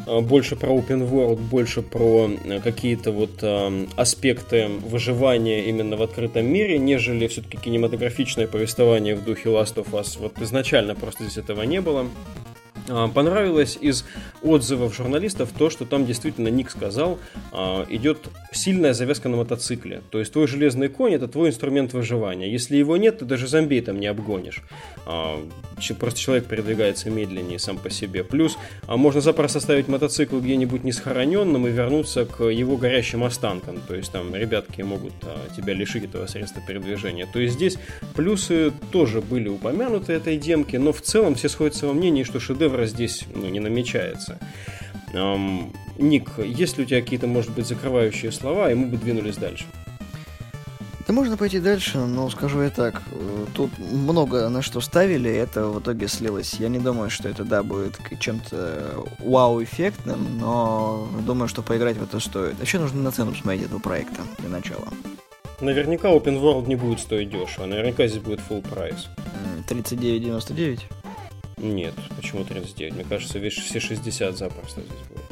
э, 0.08 0.20
больше 0.22 0.56
про 0.56 0.70
open 0.70 1.10
world, 1.10 1.36
больше 1.36 1.82
про 1.82 2.30
э, 2.30 2.62
какие-то 2.62 3.12
вот 3.12 3.40
э, 3.42 3.88
аспекты 3.98 4.68
выживания 4.68 5.66
именно 5.66 5.98
в 5.98 6.04
открытом 6.04 6.46
мире, 6.46 6.78
нежели 6.80 7.28
все-таки 7.28 7.58
кинематографичное 7.58 8.48
повествование 8.48 9.16
в 9.16 9.26
духе 9.26 9.50
Last 9.50 9.76
of 9.76 9.92
Us. 9.92 10.18
Вот 10.18 10.42
изначально 10.42 10.96
просто 10.96 11.26
здесь 11.26 11.38
этого 11.38 11.64
не 11.64 11.82
было. 11.82 12.08
А, 12.88 13.08
понравилось 13.08 13.78
из 13.80 14.06
отзывов 14.42 14.96
журналистов 14.96 15.50
то, 15.58 15.70
что 15.70 15.86
там 15.86 16.06
действительно 16.06 16.50
Ник 16.50 16.70
сказал, 16.70 17.20
а, 17.52 17.86
идет 17.90 18.30
сильная 18.52 18.94
завязка 18.94 19.30
на 19.30 19.38
мотоцикле. 19.38 20.02
То 20.12 20.20
есть 20.20 20.32
твой 20.34 20.48
железный 20.48 20.88
конь 20.88 21.14
это 21.14 21.28
твой 21.28 21.50
инструмент 21.50 21.94
выживания. 21.94 22.52
Если 22.52 22.78
его 22.78 22.98
нет, 22.98 23.20
ты 23.20 23.26
даже 23.26 23.48
зомби 23.48 23.82
там 23.82 24.00
не 24.00 24.08
обгонишь. 24.08 24.62
А, 25.06 25.40
просто 26.00 26.20
человек 26.20 26.46
передвигается 26.46 27.10
медленнее 27.10 27.60
сам 27.60 27.78
по 27.78 27.90
себе. 27.90 28.24
Плюс 28.24 28.58
можно 28.88 29.22
запросто 29.22 29.60
ставить 29.60 29.88
мотоцикл 29.88 30.40
где-нибудь 30.40 30.84
несхороненным 30.84 31.68
и 31.68 31.72
вернуться 31.72 32.26
к 32.26 32.44
его 32.44 32.78
горящим 32.78 33.24
останкам. 33.24 33.82
То 33.88 33.96
есть 33.96 34.12
там 34.12 34.34
ребятки 34.36 34.82
могут 34.82 35.14
тебя 35.56 35.74
лишить 35.74 36.06
этого 36.06 36.28
средства 36.28 36.62
передвижения. 36.66 37.28
То 37.32 37.40
есть 37.40 37.56
здесь 37.56 37.78
плюсы 38.16 38.72
тоже 38.92 39.22
были 39.22 39.50
упомянуты 39.50 40.14
этой 40.14 40.38
демки, 40.38 40.76
но 40.78 40.94
в 40.94 41.02
целом 41.02 41.36
все 41.36 41.50
сходятся 41.50 41.88
во 41.88 41.94
мнении, 41.94 42.24
что 42.24 42.40
шедевр 42.40 42.75
шедевра 42.76 42.86
здесь 42.86 43.26
ну, 43.34 43.48
не 43.48 43.60
намечается. 43.60 44.38
Эм, 45.14 45.74
Ник, 45.98 46.32
есть 46.38 46.78
ли 46.78 46.84
у 46.84 46.88
тебя 46.88 47.02
какие-то, 47.02 47.28
может 47.28 47.52
быть, 47.52 47.68
закрывающие 47.68 48.32
слова, 48.32 48.72
и 48.72 48.76
мы 48.76 48.88
бы 48.88 48.98
двинулись 48.98 49.38
дальше? 49.38 49.66
Да 51.08 51.14
можно 51.14 51.38
пойти 51.38 51.60
дальше, 51.60 52.00
но 52.00 52.30
скажу 52.32 52.64
я 52.64 52.72
так, 52.72 53.04
тут 53.54 53.70
много 53.78 54.50
на 54.50 54.64
что 54.64 54.82
ставили, 54.82 55.30
это 55.30 55.68
в 55.68 55.80
итоге 55.80 56.08
слилось. 56.08 56.56
Я 56.60 56.68
не 56.68 56.80
думаю, 56.80 57.12
что 57.12 57.30
это, 57.30 57.44
да, 57.44 57.62
будет 57.62 58.00
чем-то 58.20 59.04
вау-эффектным, 59.20 60.40
но 60.40 61.08
думаю, 61.28 61.48
что 61.48 61.62
поиграть 61.62 61.98
в 61.98 62.04
это 62.04 62.20
стоит. 62.20 62.60
Еще 62.60 62.80
нужно 62.80 63.04
на 63.04 63.12
цену 63.12 63.32
посмотреть 63.32 63.66
этого 63.66 63.80
проекта 63.80 64.22
для 64.40 64.50
начала. 64.50 64.88
Наверняка 65.62 66.10
Open 66.10 66.42
World 66.42 66.68
не 66.68 66.76
будет 66.76 67.00
стоить 67.00 67.30
дешево, 67.30 67.68
наверняка 67.68 68.08
здесь 68.08 68.22
будет 68.22 68.40
full 68.40 68.68
прайс. 68.68 69.08
39,99? 69.70 71.05
Нет, 71.58 71.94
почему 72.16 72.44
39? 72.44 72.96
Мне 72.96 73.04
кажется, 73.04 73.40
весь 73.40 73.54
все 73.54 73.80
60 73.80 74.38
запросто 74.38 74.82
здесь 74.82 75.08
будет. 75.10 75.24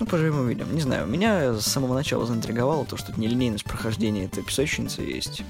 Ну, 0.00 0.06
поживем 0.06 0.40
увидим. 0.40 0.74
Не 0.74 0.80
знаю, 0.80 1.06
меня 1.06 1.54
с 1.54 1.62
самого 1.66 1.94
начала 1.94 2.24
заинтриговало 2.26 2.84
то, 2.84 2.96
что 2.96 3.18
нелинейность 3.18 3.64
прохождения 3.64 4.24
этой 4.24 4.42
песочницы 4.42 5.02
есть. 5.02 5.42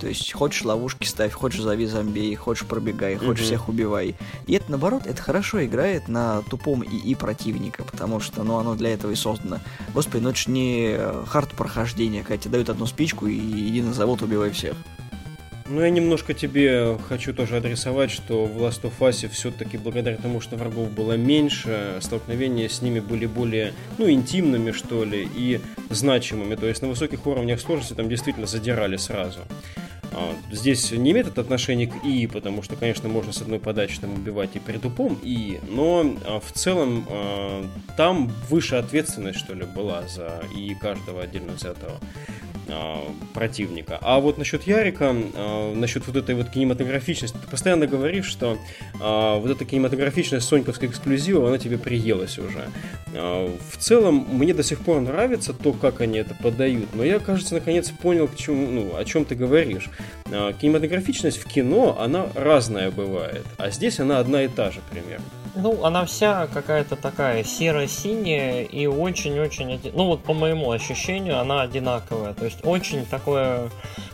То 0.00 0.08
есть, 0.08 0.32
хочешь 0.32 0.64
ловушки 0.64 1.06
ставь, 1.06 1.32
хочешь 1.32 1.60
зови 1.60 1.86
зомби, 1.86 2.34
хочешь 2.34 2.66
пробегай, 2.66 3.16
хочешь 3.16 3.42
mm-hmm. 3.42 3.46
всех 3.46 3.68
убивай. 3.68 4.14
И 4.46 4.54
это, 4.54 4.70
наоборот, 4.70 5.06
это 5.06 5.20
хорошо 5.20 5.62
играет 5.62 6.08
на 6.08 6.40
тупом 6.42 6.82
ИИ 6.82 7.14
противника, 7.14 7.84
потому 7.84 8.18
что, 8.18 8.42
ну, 8.42 8.56
оно 8.56 8.74
для 8.76 8.94
этого 8.94 9.10
и 9.10 9.14
создано. 9.14 9.58
Господи, 9.92 10.22
ну 10.22 10.30
это 10.30 10.38
ж 10.38 10.46
не 10.46 10.98
хард 11.26 11.50
прохождения, 11.50 12.22
когда 12.22 12.38
тебе 12.38 12.52
дают 12.52 12.70
одну 12.70 12.86
спичку 12.86 13.26
и 13.26 13.36
иди 13.36 13.82
на 13.82 13.92
завод, 13.92 14.22
убивай 14.22 14.50
всех. 14.50 14.74
Ну, 15.70 15.82
я 15.82 15.90
немножко 15.90 16.34
тебе 16.34 16.98
хочу 17.08 17.32
тоже 17.32 17.58
адресовать, 17.58 18.10
что 18.10 18.44
в 18.44 18.60
Last 18.60 18.82
of 18.82 18.92
Us 18.98 19.28
все-таки 19.28 19.78
благодаря 19.78 20.16
тому, 20.16 20.40
что 20.40 20.56
врагов 20.56 20.90
было 20.90 21.12
меньше, 21.12 21.98
столкновения 22.00 22.68
с 22.68 22.82
ними 22.82 22.98
были 22.98 23.26
более, 23.26 23.72
ну, 23.96 24.10
интимными, 24.10 24.72
что 24.72 25.04
ли, 25.04 25.28
и 25.32 25.60
значимыми. 25.88 26.56
То 26.56 26.66
есть 26.66 26.82
на 26.82 26.88
высоких 26.88 27.24
уровнях 27.24 27.60
сложности 27.60 27.94
там 27.94 28.08
действительно 28.08 28.48
задирали 28.48 28.96
сразу. 28.96 29.38
А, 30.12 30.34
здесь 30.50 30.90
не 30.90 31.12
имеет 31.12 31.28
это 31.28 31.40
отношения 31.40 31.86
к 31.86 32.04
И, 32.04 32.26
потому 32.26 32.64
что, 32.64 32.74
конечно, 32.74 33.08
можно 33.08 33.32
с 33.32 33.40
одной 33.40 33.60
подачи 33.60 34.00
там 34.00 34.12
убивать 34.14 34.50
и 34.54 34.58
при 34.58 34.76
тупом 34.76 35.20
И, 35.22 35.60
но 35.68 36.16
а, 36.24 36.40
в 36.40 36.50
целом 36.50 37.06
а, 37.08 37.64
там 37.96 38.32
выше 38.48 38.74
ответственность, 38.74 39.38
что 39.38 39.54
ли, 39.54 39.64
была 39.64 40.08
за 40.08 40.42
И 40.56 40.74
каждого 40.74 41.22
отдельно 41.22 41.52
взятого. 41.52 42.00
А, 42.72 43.04
противника. 43.34 43.98
А 44.00 44.20
вот 44.20 44.38
насчет 44.38 44.64
Ярика, 44.64 45.12
а, 45.12 45.74
насчет 45.74 46.06
вот 46.06 46.16
этой 46.16 46.34
вот 46.34 46.50
кинематографичности, 46.50 47.36
ты 47.36 47.48
постоянно 47.48 47.86
говоришь, 47.86 48.26
что 48.26 48.58
а, 49.00 49.38
вот 49.38 49.50
эта 49.50 49.64
кинематографичность 49.64 50.46
соньковской 50.48 50.88
эксклюзива, 50.88 51.48
она 51.48 51.58
тебе 51.58 51.78
приелась 51.78 52.38
уже. 52.38 52.68
В 53.12 53.76
целом, 53.78 54.26
мне 54.30 54.54
до 54.54 54.62
сих 54.62 54.80
пор 54.80 55.00
нравится 55.00 55.52
то, 55.52 55.72
как 55.72 56.00
они 56.00 56.18
это 56.18 56.34
подают, 56.34 56.94
но 56.94 57.04
я, 57.04 57.18
кажется, 57.18 57.54
наконец 57.54 57.90
понял, 57.90 58.28
к 58.28 58.36
чему, 58.36 58.68
ну, 58.70 58.96
о 58.96 59.04
чем 59.04 59.24
ты 59.24 59.34
говоришь. 59.34 59.88
Кинематографичность 60.60 61.38
в 61.38 61.46
кино, 61.46 61.98
она 62.00 62.28
разная 62.34 62.90
бывает, 62.90 63.44
а 63.58 63.70
здесь 63.70 63.98
она 63.98 64.20
одна 64.20 64.44
и 64.44 64.48
та 64.48 64.70
же 64.70 64.80
примерно. 64.90 65.24
Ну, 65.54 65.84
она 65.84 66.04
вся 66.04 66.46
какая-то 66.46 66.96
такая 66.96 67.42
серо-синяя 67.44 68.62
и 68.62 68.86
очень-очень... 68.86 69.80
Ну, 69.92 70.06
вот 70.06 70.22
по 70.22 70.32
моему 70.32 70.70
ощущению, 70.70 71.40
она 71.40 71.62
одинаковая. 71.62 72.34
То 72.34 72.44
есть 72.44 72.58
очень 72.64 73.04
такое 73.04 73.70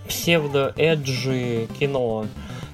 псевдо- 0.09 1.10
edgy 1.10 1.69
кино. 1.79 2.27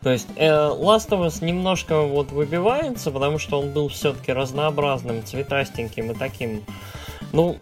То 0.02 0.10
есть 0.10 0.28
э, 0.36 0.48
Last 0.48 1.10
of 1.10 1.26
Us 1.26 1.44
немножко 1.44 2.02
вот 2.02 2.32
выбивается, 2.32 3.10
потому 3.10 3.38
что 3.38 3.60
он 3.60 3.70
был 3.70 3.88
все-таки 3.88 4.32
разнообразным, 4.32 5.24
цветастеньким 5.24 6.10
и 6.10 6.14
таким, 6.14 6.64
ну, 7.32 7.56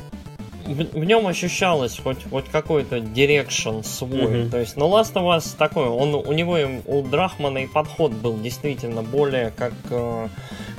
в, 0.67 0.99
в 0.99 1.05
нем 1.05 1.27
ощущалось 1.27 1.99
хоть, 1.99 2.29
хоть 2.29 2.47
какой-то 2.47 3.01
direction 3.01 3.83
свой. 3.83 4.11
Mm-hmm. 4.11 4.51
То 4.51 4.59
есть, 4.59 4.77
ну, 4.77 4.89
Last 4.89 5.15
of 5.15 5.37
Us 5.37 5.57
такой, 5.57 5.87
он, 5.87 6.15
у 6.15 6.33
него, 6.33 6.59
у 6.87 7.03
Драхмана 7.03 7.59
и 7.59 7.67
подход 7.67 8.13
был 8.13 8.39
действительно 8.39 9.03
более 9.03 9.51
как 9.51 9.73
э, 9.91 10.29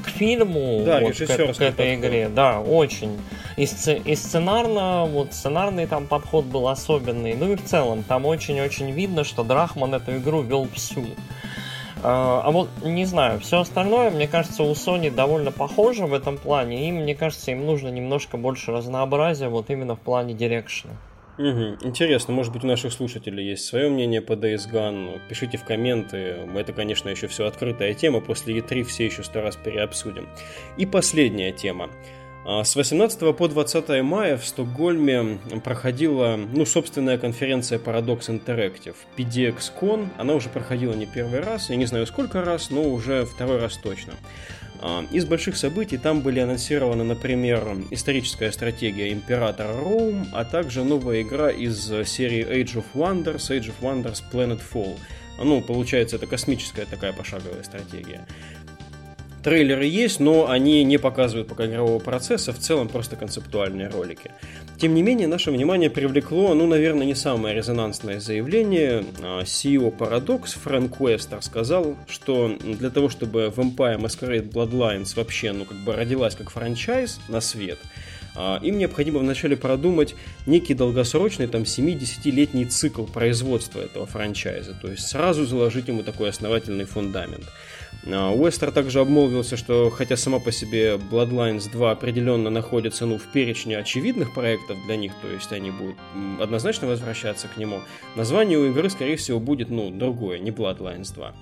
к 0.03 0.09
фильму, 0.09 0.83
да, 0.85 1.01
вот, 1.01 1.15
к, 1.15 1.25
к 1.25 1.61
этой 1.61 1.95
игре. 1.95 2.29
Да, 2.29 2.59
очень. 2.59 3.19
И, 3.57 3.65
сц, 3.65 3.89
и 4.03 4.15
сценарно, 4.15 5.05
вот 5.05 5.33
сценарный 5.33 5.87
там 5.87 6.07
подход 6.07 6.45
был 6.45 6.67
особенный. 6.67 7.35
Ну 7.35 7.53
и 7.53 7.55
в 7.55 7.63
целом, 7.63 8.03
там 8.03 8.25
очень-очень 8.25 8.91
видно, 8.91 9.23
что 9.23 9.43
Драхман 9.43 9.93
эту 9.93 10.17
игру 10.17 10.41
вел 10.41 10.67
всю. 10.73 11.05
А, 12.03 12.41
а 12.43 12.51
вот 12.51 12.69
не 12.83 13.05
знаю, 13.05 13.39
все 13.39 13.59
остальное, 13.59 14.09
мне 14.09 14.27
кажется, 14.27 14.63
у 14.63 14.71
Sony 14.71 15.11
довольно 15.11 15.51
похоже 15.51 16.05
в 16.05 16.13
этом 16.13 16.37
плане, 16.37 16.87
и 16.87 16.91
мне 16.91 17.15
кажется, 17.15 17.51
им 17.51 17.65
нужно 17.65 17.89
немножко 17.89 18.37
больше 18.37 18.71
разнообразия 18.71 19.49
вот 19.49 19.69
именно 19.69 19.95
в 19.95 19.99
плане 19.99 20.33
дирекшена. 20.33 20.93
Угу. 21.37 21.87
Интересно, 21.87 22.33
может 22.33 22.53
быть, 22.53 22.63
у 22.63 22.67
наших 22.67 22.93
слушателей 22.93 23.49
есть 23.49 23.65
свое 23.65 23.89
мнение 23.89 24.21
по 24.21 24.33
Days 24.33 24.69
Gone. 24.71 25.19
Пишите 25.29 25.57
в 25.57 25.63
комменты. 25.63 26.47
Это, 26.55 26.73
конечно, 26.73 27.09
еще 27.09 27.27
все 27.27 27.47
открытая 27.47 27.93
тема. 27.93 28.19
После 28.19 28.59
E3 28.59 28.83
все 28.83 29.05
еще 29.05 29.23
сто 29.23 29.41
раз 29.41 29.55
переобсудим. 29.55 30.27
И 30.77 30.85
последняя 30.85 31.51
тема. 31.51 31.89
А, 32.43 32.63
с 32.63 32.75
18 32.75 33.35
по 33.35 33.47
20 33.47 34.01
мая 34.01 34.37
в 34.37 34.45
Стокгольме 34.45 35.39
проходила, 35.63 36.37
ну, 36.37 36.65
собственная 36.65 37.17
конференция 37.17 37.77
Paradox 37.77 38.29
Interactive, 38.29 38.95
PDX-Con. 39.15 40.09
Она 40.17 40.33
уже 40.33 40.49
проходила 40.49 40.93
не 40.93 41.05
первый 41.05 41.41
раз, 41.41 41.69
я 41.69 41.75
не 41.75 41.85
знаю 41.85 42.07
сколько 42.07 42.43
раз, 42.43 42.71
но 42.71 42.83
уже 42.83 43.25
второй 43.25 43.59
раз 43.59 43.77
точно. 43.77 44.13
А, 44.81 45.05
из 45.11 45.25
больших 45.25 45.55
событий 45.55 45.97
там 45.97 46.21
были 46.21 46.39
анонсированы, 46.39 47.03
например, 47.03 47.77
историческая 47.91 48.51
стратегия 48.51 49.13
Императора 49.13 49.73
Роум, 49.73 50.27
а 50.33 50.43
также 50.43 50.83
новая 50.83 51.21
игра 51.21 51.51
из 51.51 51.85
серии 52.07 52.43
Age 52.43 52.83
of 52.83 52.85
Wonders, 52.95 53.51
Age 53.51 53.71
of 53.71 53.75
Wonders 53.81 54.23
Planetfall. 54.31 54.97
Ну, 55.43 55.61
получается, 55.61 56.17
это 56.17 56.27
космическая 56.27 56.85
такая 56.85 57.13
пошаговая 57.13 57.63
стратегия. 57.63 58.27
Трейлеры 59.43 59.85
есть, 59.85 60.19
но 60.19 60.49
они 60.49 60.83
не 60.83 60.97
показывают 60.97 61.47
пока 61.47 61.65
игрового 61.65 61.99
процесса, 61.99 62.53
в 62.53 62.59
целом 62.59 62.87
просто 62.87 63.15
концептуальные 63.15 63.87
ролики. 63.87 64.31
Тем 64.77 64.93
не 64.93 65.01
менее, 65.01 65.27
наше 65.27 65.51
внимание 65.51 65.89
привлекло, 65.89 66.53
ну, 66.53 66.67
наверное, 66.67 67.05
не 67.05 67.15
самое 67.15 67.55
резонансное 67.55 68.19
заявление. 68.19 69.03
CEO 69.43 69.95
Paradox 69.95 70.59
Фрэнк 70.63 70.99
Уэстер 71.01 71.41
сказал, 71.41 71.95
что 72.07 72.55
для 72.63 72.89
того, 72.89 73.09
чтобы 73.09 73.51
Vampire 73.55 73.99
Masquerade 73.99 74.51
Bloodlines 74.51 75.15
вообще, 75.15 75.51
ну, 75.53 75.65
как 75.65 75.77
бы 75.77 75.93
родилась 75.93 76.35
как 76.35 76.51
франчайз 76.51 77.19
на 77.27 77.41
свет, 77.41 77.79
а, 77.79 78.10
им 78.61 78.77
необходимо 78.77 79.19
вначале 79.19 79.57
продумать 79.57 80.15
некий 80.45 80.73
долгосрочный, 80.73 81.47
там, 81.47 81.63
7-10-летний 81.63 82.65
цикл 82.65 83.03
производства 83.03 83.79
этого 83.81 84.05
франчайза, 84.05 84.73
то 84.81 84.89
есть 84.89 85.07
сразу 85.07 85.45
заложить 85.45 85.87
ему 85.87 86.03
такой 86.03 86.29
основательный 86.29 86.85
фундамент. 86.85 87.45
А, 88.07 88.31
Уэстер 88.31 88.71
также 88.71 88.99
обмолвился, 88.99 89.57
что 89.57 89.89
хотя 89.89 90.17
сама 90.17 90.39
по 90.39 90.51
себе 90.51 90.95
Bloodlines 90.95 91.69
2 91.71 91.91
определенно 91.91 92.49
находится 92.49 93.05
ну, 93.05 93.17
в 93.17 93.27
перечне 93.27 93.77
очевидных 93.77 94.33
проектов 94.33 94.77
для 94.85 94.95
них, 94.95 95.13
то 95.21 95.27
есть 95.27 95.51
они 95.51 95.71
будут 95.71 95.97
однозначно 96.39 96.87
возвращаться 96.87 97.47
к 97.47 97.57
нему, 97.57 97.81
название 98.15 98.57
у 98.57 98.69
игры, 98.69 98.89
скорее 98.89 99.17
всего, 99.17 99.39
будет 99.39 99.69
ну, 99.69 99.91
другое, 99.91 100.39
не 100.39 100.51
Bloodlines 100.51 101.13
2. 101.13 101.33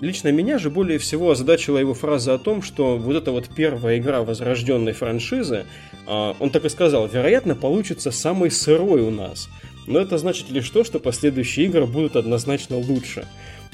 Лично 0.00 0.32
меня 0.32 0.58
же 0.58 0.70
более 0.70 0.98
всего 0.98 1.30
озадачила 1.30 1.78
его 1.78 1.92
фраза 1.92 2.34
о 2.34 2.38
том, 2.38 2.62
что 2.62 2.96
вот 2.96 3.14
эта 3.14 3.30
вот 3.30 3.48
первая 3.54 3.98
игра 3.98 4.22
возрожденной 4.22 4.92
франшизы, 4.92 5.66
а, 6.06 6.34
он 6.40 6.50
так 6.50 6.64
и 6.64 6.70
сказал, 6.70 7.06
вероятно, 7.06 7.54
получится 7.54 8.10
самой 8.10 8.50
сырой 8.50 9.02
у 9.02 9.10
нас. 9.10 9.48
Но 9.86 9.98
это 9.98 10.16
значит 10.18 10.50
лишь 10.50 10.68
то, 10.70 10.82
что 10.82 10.98
последующие 10.98 11.66
игры 11.66 11.86
будут 11.86 12.16
однозначно 12.16 12.76
лучше. 12.78 13.26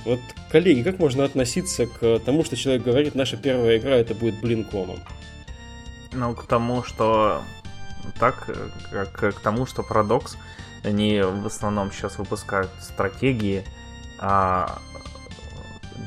Вот, 0.05 0.21
коллеги, 0.51 0.83
как 0.83 0.99
можно 0.99 1.25
относиться 1.25 1.87
к 1.87 2.21
тому, 2.21 2.45
что 2.45 2.57
человек 2.57 2.85
говорит, 2.85 3.15
наша 3.15 3.37
первая 3.37 3.79
игра 3.79 3.97
это 3.97 4.15
будет 4.15 4.41
блин 4.41 4.65
комом? 4.65 5.01
Ну, 6.13 6.35
к 6.35 6.47
тому, 6.47 6.83
что 6.83 7.43
так, 8.19 8.49
как 8.91 9.37
к 9.37 9.41
тому, 9.41 9.67
что 9.67 9.83
Paradox, 9.83 10.37
они 10.85 11.21
в 11.21 11.47
основном 11.47 11.93
сейчас 11.93 12.19
выпускают 12.19 12.71
стратегии, 12.81 13.65
а 14.19 14.79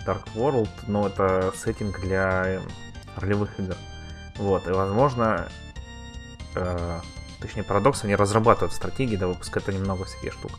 Dark 0.05 0.23
World, 0.35 0.69
ну, 0.87 1.07
это 1.07 1.51
сеттинг 1.55 1.99
для 2.01 2.61
ролевых 3.15 3.59
игр. 3.59 3.75
Вот, 4.37 4.67
и 4.67 4.71
возможно, 4.71 5.49
э, 6.55 6.99
точнее, 7.41 7.63
Paradox, 7.63 7.99
они 8.03 8.15
разрабатывают 8.15 8.73
стратегии, 8.73 9.17
да, 9.17 9.27
выпускают 9.27 9.69
они 9.69 9.79
много 9.79 10.05
всяких 10.05 10.33
штук. 10.33 10.51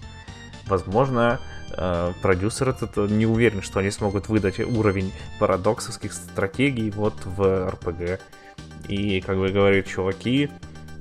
Возможно, 0.66 1.40
э, 1.72 2.12
продюсер 2.22 2.68
этот 2.68 2.96
не 3.10 3.26
уверен, 3.26 3.62
что 3.62 3.80
они 3.80 3.90
смогут 3.90 4.28
выдать 4.28 4.60
уровень 4.60 5.12
парадоксовских 5.38 6.12
стратегий 6.12 6.90
вот 6.90 7.14
в 7.24 7.68
RPG. 7.70 8.20
И, 8.88 9.20
как 9.20 9.38
бы 9.38 9.48
говорит, 9.48 9.86
чуваки, 9.86 10.50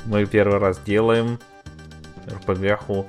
мы 0.05 0.25
первый 0.25 0.59
раз 0.59 0.79
делаем 0.79 1.39
RPG-ху 2.25 3.07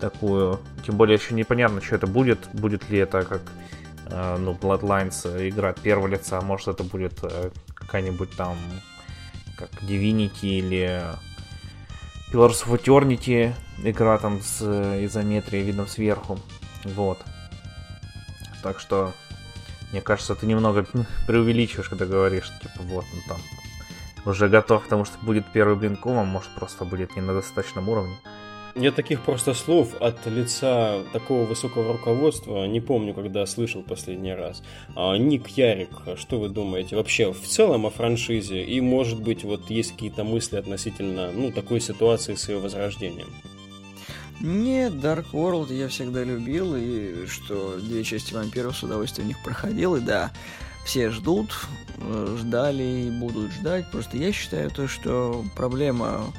такую. 0.00 0.60
Тем 0.84 0.96
более 0.96 1.16
еще 1.16 1.34
непонятно, 1.34 1.80
что 1.80 1.94
это 1.96 2.06
будет. 2.06 2.48
Будет 2.52 2.88
ли 2.90 2.98
это 2.98 3.22
как 3.22 3.40
э, 3.40 3.61
ну, 4.38 4.52
Bloodlines 4.52 5.48
игра 5.48 5.70
от 5.70 5.80
первого 5.80 6.06
лица, 6.06 6.38
а 6.38 6.42
может 6.42 6.68
это 6.68 6.84
будет 6.84 7.18
э, 7.22 7.50
какая-нибудь 7.74 8.36
там 8.36 8.56
как 9.56 9.70
Divinity 9.82 10.58
или 10.58 11.02
Pillars 12.32 12.66
of 12.66 12.82
Eternity, 12.82 13.54
игра 13.82 14.18
там 14.18 14.40
с 14.40 14.58
э, 14.60 15.04
изометрией, 15.04 15.64
видом 15.64 15.86
сверху. 15.86 16.38
Вот. 16.84 17.18
Так 18.62 18.80
что, 18.80 19.12
мне 19.92 20.00
кажется, 20.00 20.34
ты 20.34 20.46
немного 20.46 20.86
преувеличиваешь, 21.26 21.88
когда 21.88 22.06
говоришь, 22.06 22.50
типа, 22.60 22.80
вот, 22.80 23.04
ну 23.12 23.20
там, 23.28 23.40
уже 24.24 24.48
готов, 24.48 24.84
потому 24.84 25.04
что 25.04 25.18
будет 25.22 25.44
первый 25.52 25.76
блинком, 25.76 26.18
а 26.18 26.24
может 26.24 26.50
просто 26.54 26.84
будет 26.84 27.16
не 27.16 27.22
на 27.22 27.34
достаточном 27.34 27.88
уровне. 27.88 28.16
Я 28.74 28.90
таких 28.90 29.20
просто 29.22 29.52
слов 29.52 29.94
от 30.00 30.26
лица 30.26 31.02
такого 31.12 31.44
высокого 31.44 31.92
руководства 31.92 32.64
не 32.66 32.80
помню, 32.80 33.12
когда 33.12 33.44
слышал 33.44 33.82
последний 33.82 34.32
раз. 34.32 34.62
А, 34.96 35.14
Ник 35.16 35.48
Ярик, 35.48 35.90
что 36.16 36.40
вы 36.40 36.48
думаете 36.48 36.96
вообще 36.96 37.32
в 37.32 37.46
целом 37.46 37.84
о 37.84 37.90
франшизе? 37.90 38.64
И, 38.64 38.80
может 38.80 39.20
быть, 39.20 39.44
вот 39.44 39.68
есть 39.68 39.92
какие-то 39.92 40.24
мысли 40.24 40.56
относительно 40.56 41.30
ну, 41.32 41.52
такой 41.52 41.80
ситуации 41.80 42.34
с 42.34 42.48
ее 42.48 42.58
возрождением? 42.58 43.28
Нет, 44.40 44.94
Dark 44.94 45.26
World 45.32 45.72
я 45.72 45.88
всегда 45.88 46.24
любил, 46.24 46.74
и 46.74 47.26
что 47.26 47.76
две 47.78 48.02
части 48.02 48.32
вампиров 48.32 48.76
с 48.76 48.82
удовольствием 48.82 49.26
у 49.26 49.28
них 49.28 49.42
проходил, 49.44 49.96
и 49.96 50.00
да, 50.00 50.32
все 50.84 51.10
ждут, 51.10 51.54
э, 51.98 52.36
ждали 52.40 52.82
и 52.82 53.10
будут 53.10 53.52
ждать. 53.52 53.90
Просто 53.90 54.16
я 54.16 54.32
считаю 54.32 54.70
то, 54.70 54.88
что 54.88 55.44
проблема 55.54 56.32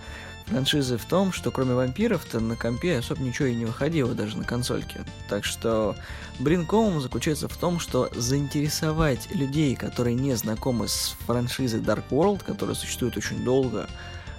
франшизы 0.46 0.98
в 0.98 1.06
том, 1.06 1.32
что 1.32 1.52
кроме 1.52 1.74
вампиров-то 1.74 2.40
на 2.40 2.56
компе 2.56 2.98
особо 2.98 3.22
ничего 3.22 3.48
и 3.48 3.56
не 3.56 3.66
выходило 3.66 4.14
даже 4.14 4.38
на 4.38 4.44
консольке. 4.44 5.06
Так 5.30 5.46
что 5.46 5.96
Бринком 6.40 7.02
заключается 7.02 7.48
в 7.48 7.58
том, 7.58 7.80
что 7.80 8.10
заинтересовать 8.14 9.34
людей, 9.34 9.76
которые 9.76 10.16
не 10.16 10.36
знакомы 10.36 10.88
с 10.88 11.16
франшизой 11.26 11.82
Dark 11.82 12.04
World, 12.10 12.44
которая 12.44 12.76
существует 12.76 13.18
очень 13.18 13.44
долго, 13.44 13.88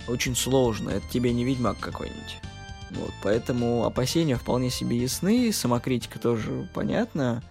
очень 0.09 0.37
сложно. 0.37 0.90
Это 0.90 1.07
тебе 1.09 1.33
не 1.33 1.45
Ведьмак 1.45 1.79
какой-нибудь. 1.79 2.38
Вот, 2.90 3.12
поэтому 3.23 3.85
опасения 3.85 4.37
вполне 4.37 4.71
себе 4.71 4.99
ясны, 4.99 5.53
самокритика 5.53 6.19
тоже 6.19 6.69
понятна. 6.75 7.43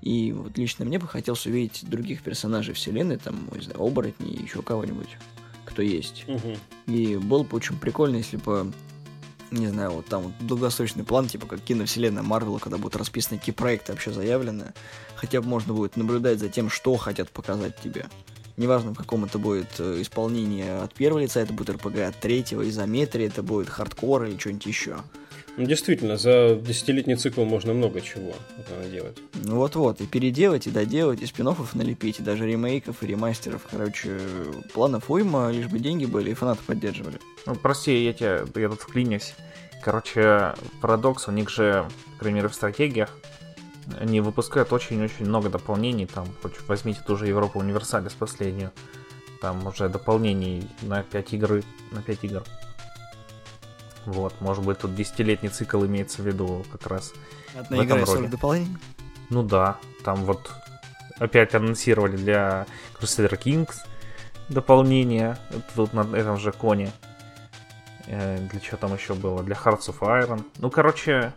И 0.00 0.32
вот 0.32 0.56
лично 0.56 0.84
мне 0.84 0.98
бы 0.98 1.06
хотелось 1.08 1.46
увидеть 1.46 1.88
других 1.88 2.22
персонажей 2.22 2.74
вселенной, 2.74 3.16
там, 3.16 3.48
не 3.52 3.62
знаю, 3.62 3.82
оборотней, 3.82 4.42
еще 4.42 4.62
кого-нибудь 4.62 5.16
кто 5.78 5.82
есть. 5.84 6.24
Угу. 6.26 6.56
И 6.88 7.16
было 7.16 7.44
бы 7.44 7.56
очень 7.56 7.78
прикольно, 7.78 8.16
если 8.16 8.36
бы 8.36 8.72
не 9.52 9.68
знаю, 9.68 9.92
вот 9.92 10.06
там 10.06 10.24
вот 10.24 10.32
долгосрочный 10.40 11.04
план, 11.04 11.28
типа 11.28 11.46
как 11.46 11.60
киновселенная 11.60 12.22
Марвела, 12.22 12.58
когда 12.58 12.76
будут 12.76 12.96
расписаны 12.96 13.38
какие 13.38 13.54
проекты 13.54 13.92
вообще 13.92 14.12
заявлены, 14.12 14.74
хотя 15.14 15.40
бы 15.40 15.48
можно 15.48 15.72
будет 15.72 15.96
наблюдать 15.96 16.40
за 16.40 16.48
тем, 16.48 16.68
что 16.68 16.96
хотят 16.96 17.30
показать 17.30 17.80
тебе. 17.80 18.06
Неважно, 18.56 18.92
в 18.92 18.96
каком 18.96 19.24
это 19.24 19.38
будет 19.38 19.68
э, 19.78 20.02
исполнении 20.02 20.68
от 20.68 20.92
первого 20.92 21.20
лица, 21.20 21.40
это 21.40 21.52
будет 21.52 21.70
РПГ 21.70 21.98
от 22.08 22.16
третьего, 22.18 22.68
изометрии, 22.68 23.26
это 23.26 23.42
будет 23.42 23.70
хардкор 23.70 24.24
или 24.24 24.36
что-нибудь 24.36 24.66
еще. 24.66 24.96
Ну, 25.58 25.66
действительно, 25.66 26.16
за 26.16 26.54
десятилетний 26.54 27.16
цикл 27.16 27.42
можно 27.42 27.74
много 27.74 28.00
чего 28.00 28.32
делать. 28.92 29.18
Ну 29.34 29.56
вот-вот, 29.56 30.00
и 30.00 30.06
переделать, 30.06 30.68
и 30.68 30.70
доделать, 30.70 31.20
и 31.20 31.26
спин 31.26 31.52
налепить, 31.74 32.20
и 32.20 32.22
даже 32.22 32.46
ремейков, 32.46 33.02
и 33.02 33.08
ремастеров. 33.08 33.66
Короче, 33.68 34.20
планов 34.72 35.10
уйма, 35.10 35.50
лишь 35.50 35.66
бы 35.66 35.80
деньги 35.80 36.04
были, 36.04 36.30
и 36.30 36.34
фанаты 36.34 36.60
поддерживали. 36.64 37.18
Ну, 37.44 37.56
прости, 37.56 38.04
я, 38.04 38.12
тебя, 38.12 38.44
я 38.54 38.68
тут 38.68 38.82
вклинюсь. 38.82 39.34
Короче, 39.82 40.54
парадокс, 40.80 41.26
у 41.26 41.32
них 41.32 41.50
же, 41.50 41.88
к 42.16 42.20
примеру, 42.20 42.50
в 42.50 42.54
стратегиях, 42.54 43.10
они 43.98 44.20
выпускают 44.20 44.72
очень-очень 44.72 45.26
много 45.26 45.48
дополнений, 45.48 46.06
там, 46.06 46.28
хоть 46.40 46.52
возьмите 46.68 47.00
ту 47.04 47.16
же 47.16 47.26
Европу 47.26 47.58
Универсалис 47.58 48.12
последнюю, 48.12 48.70
там 49.40 49.66
уже 49.66 49.88
дополнений 49.88 50.62
на 50.82 51.02
5 51.02 51.32
игры, 51.32 51.64
на 51.90 52.00
5 52.00 52.18
игр. 52.22 52.44
Вот, 54.10 54.40
может 54.40 54.64
быть, 54.64 54.78
тут 54.78 54.94
десятилетний 54.94 55.50
цикл 55.50 55.84
имеется 55.84 56.22
в 56.22 56.26
виду 56.26 56.64
как 56.72 56.86
раз. 56.86 57.12
Одна 57.54 57.84
игра 57.84 58.00
и 58.00 58.06
40 58.06 58.30
дополнений? 58.30 58.76
Ну 59.30 59.42
да, 59.42 59.76
там 60.04 60.24
вот 60.24 60.50
опять 61.18 61.54
анонсировали 61.54 62.16
для 62.16 62.66
Crusader 62.98 63.38
Kings 63.38 63.74
дополнение 64.48 65.36
тут 65.74 65.92
на 65.92 66.00
этом 66.16 66.38
же 66.38 66.52
коне. 66.52 66.90
Э, 68.06 68.38
для 68.38 68.60
чего 68.60 68.78
там 68.78 68.94
еще 68.94 69.14
было? 69.14 69.42
Для 69.42 69.54
Hearts 69.54 69.90
of 69.90 70.00
Iron. 70.00 70.42
Ну, 70.58 70.70
короче, 70.70 71.34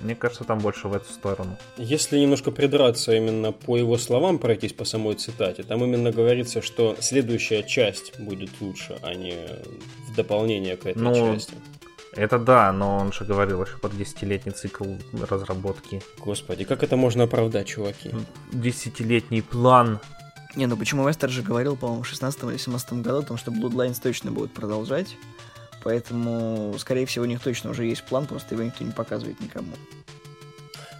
мне 0.00 0.14
кажется, 0.14 0.44
там 0.44 0.58
больше 0.58 0.88
в 0.88 0.94
эту 0.94 1.10
сторону. 1.12 1.56
Если 1.76 2.18
немножко 2.18 2.50
придраться 2.50 3.12
именно 3.12 3.52
по 3.52 3.76
его 3.76 3.98
словам, 3.98 4.38
пройтись 4.38 4.72
по 4.72 4.84
самой 4.84 5.14
цитате, 5.14 5.62
там 5.62 5.84
именно 5.84 6.10
говорится, 6.10 6.62
что 6.62 6.96
следующая 7.00 7.62
часть 7.62 8.18
будет 8.18 8.50
лучше, 8.60 8.98
а 9.02 9.14
не 9.14 9.34
в 10.08 10.14
дополнение 10.14 10.76
к 10.76 10.86
этой 10.86 11.02
ну, 11.02 11.34
части. 11.34 11.54
Это 12.12 12.38
да, 12.38 12.72
но 12.72 12.96
он 12.98 13.12
же 13.12 13.24
говорил 13.24 13.62
еще 13.62 13.76
про 13.78 13.90
десятилетний 13.90 14.52
цикл 14.52 14.84
разработки. 15.12 16.02
Господи, 16.18 16.64
как 16.64 16.82
это 16.82 16.96
можно 16.96 17.24
оправдать, 17.24 17.68
чуваки? 17.68 18.10
Десятилетний 18.52 19.42
план. 19.42 20.00
Не, 20.56 20.66
ну 20.66 20.76
почему 20.76 21.06
Вестер 21.06 21.30
же 21.30 21.42
говорил, 21.42 21.76
по-моему, 21.76 22.02
в 22.02 22.08
16 22.08 22.42
или 22.44 22.56
17 22.56 22.94
году 22.94 23.18
о 23.18 23.22
том, 23.22 23.36
что 23.36 23.52
Bloodlines 23.52 24.00
точно 24.02 24.32
будет 24.32 24.52
продолжать. 24.52 25.16
Поэтому, 25.84 26.74
скорее 26.78 27.06
всего, 27.06 27.24
у 27.24 27.28
них 27.28 27.40
точно 27.40 27.70
уже 27.70 27.84
есть 27.84 28.02
план, 28.02 28.26
просто 28.26 28.54
его 28.54 28.64
никто 28.64 28.84
не 28.84 28.92
показывает 28.92 29.40
никому. 29.40 29.72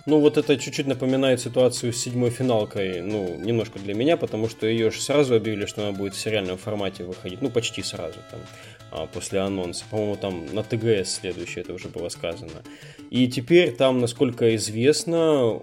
Ну, 0.08 0.20
вот 0.20 0.38
это 0.38 0.56
чуть-чуть 0.56 0.86
напоминает 0.86 1.38
ситуацию 1.38 1.92
с 1.92 1.98
седьмой 1.98 2.30
финалкой, 2.30 3.02
ну, 3.02 3.36
немножко 3.36 3.78
для 3.78 3.92
меня, 3.92 4.16
потому 4.16 4.48
что 4.48 4.66
ее 4.66 4.90
же 4.90 5.02
сразу 5.02 5.34
объявили, 5.34 5.66
что 5.66 5.86
она 5.86 5.92
будет 5.92 6.14
в 6.14 6.18
сериальном 6.18 6.56
формате 6.56 7.04
выходить, 7.04 7.42
ну, 7.42 7.50
почти 7.50 7.82
сразу, 7.82 8.18
там, 8.30 8.40
а, 8.90 9.06
после 9.06 9.40
анонса. 9.40 9.84
По-моему, 9.90 10.16
там 10.16 10.46
на 10.54 10.62
ТГС 10.62 11.16
следующее 11.20 11.62
это 11.62 11.74
уже 11.74 11.88
было 11.88 12.08
сказано. 12.08 12.62
И 13.10 13.28
теперь 13.28 13.76
там, 13.76 14.00
насколько 14.00 14.56
известно, 14.56 15.60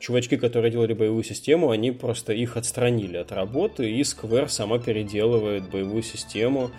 чувачки, 0.00 0.36
которые 0.36 0.72
делали 0.72 0.92
боевую 0.92 1.22
систему, 1.22 1.70
они 1.70 1.92
просто 1.92 2.32
их 2.32 2.56
отстранили 2.56 3.18
от 3.18 3.30
работы, 3.30 3.88
и 3.88 4.00
Square 4.00 4.48
сама 4.48 4.80
переделывает 4.80 5.70
боевую 5.70 6.02
систему, 6.02 6.72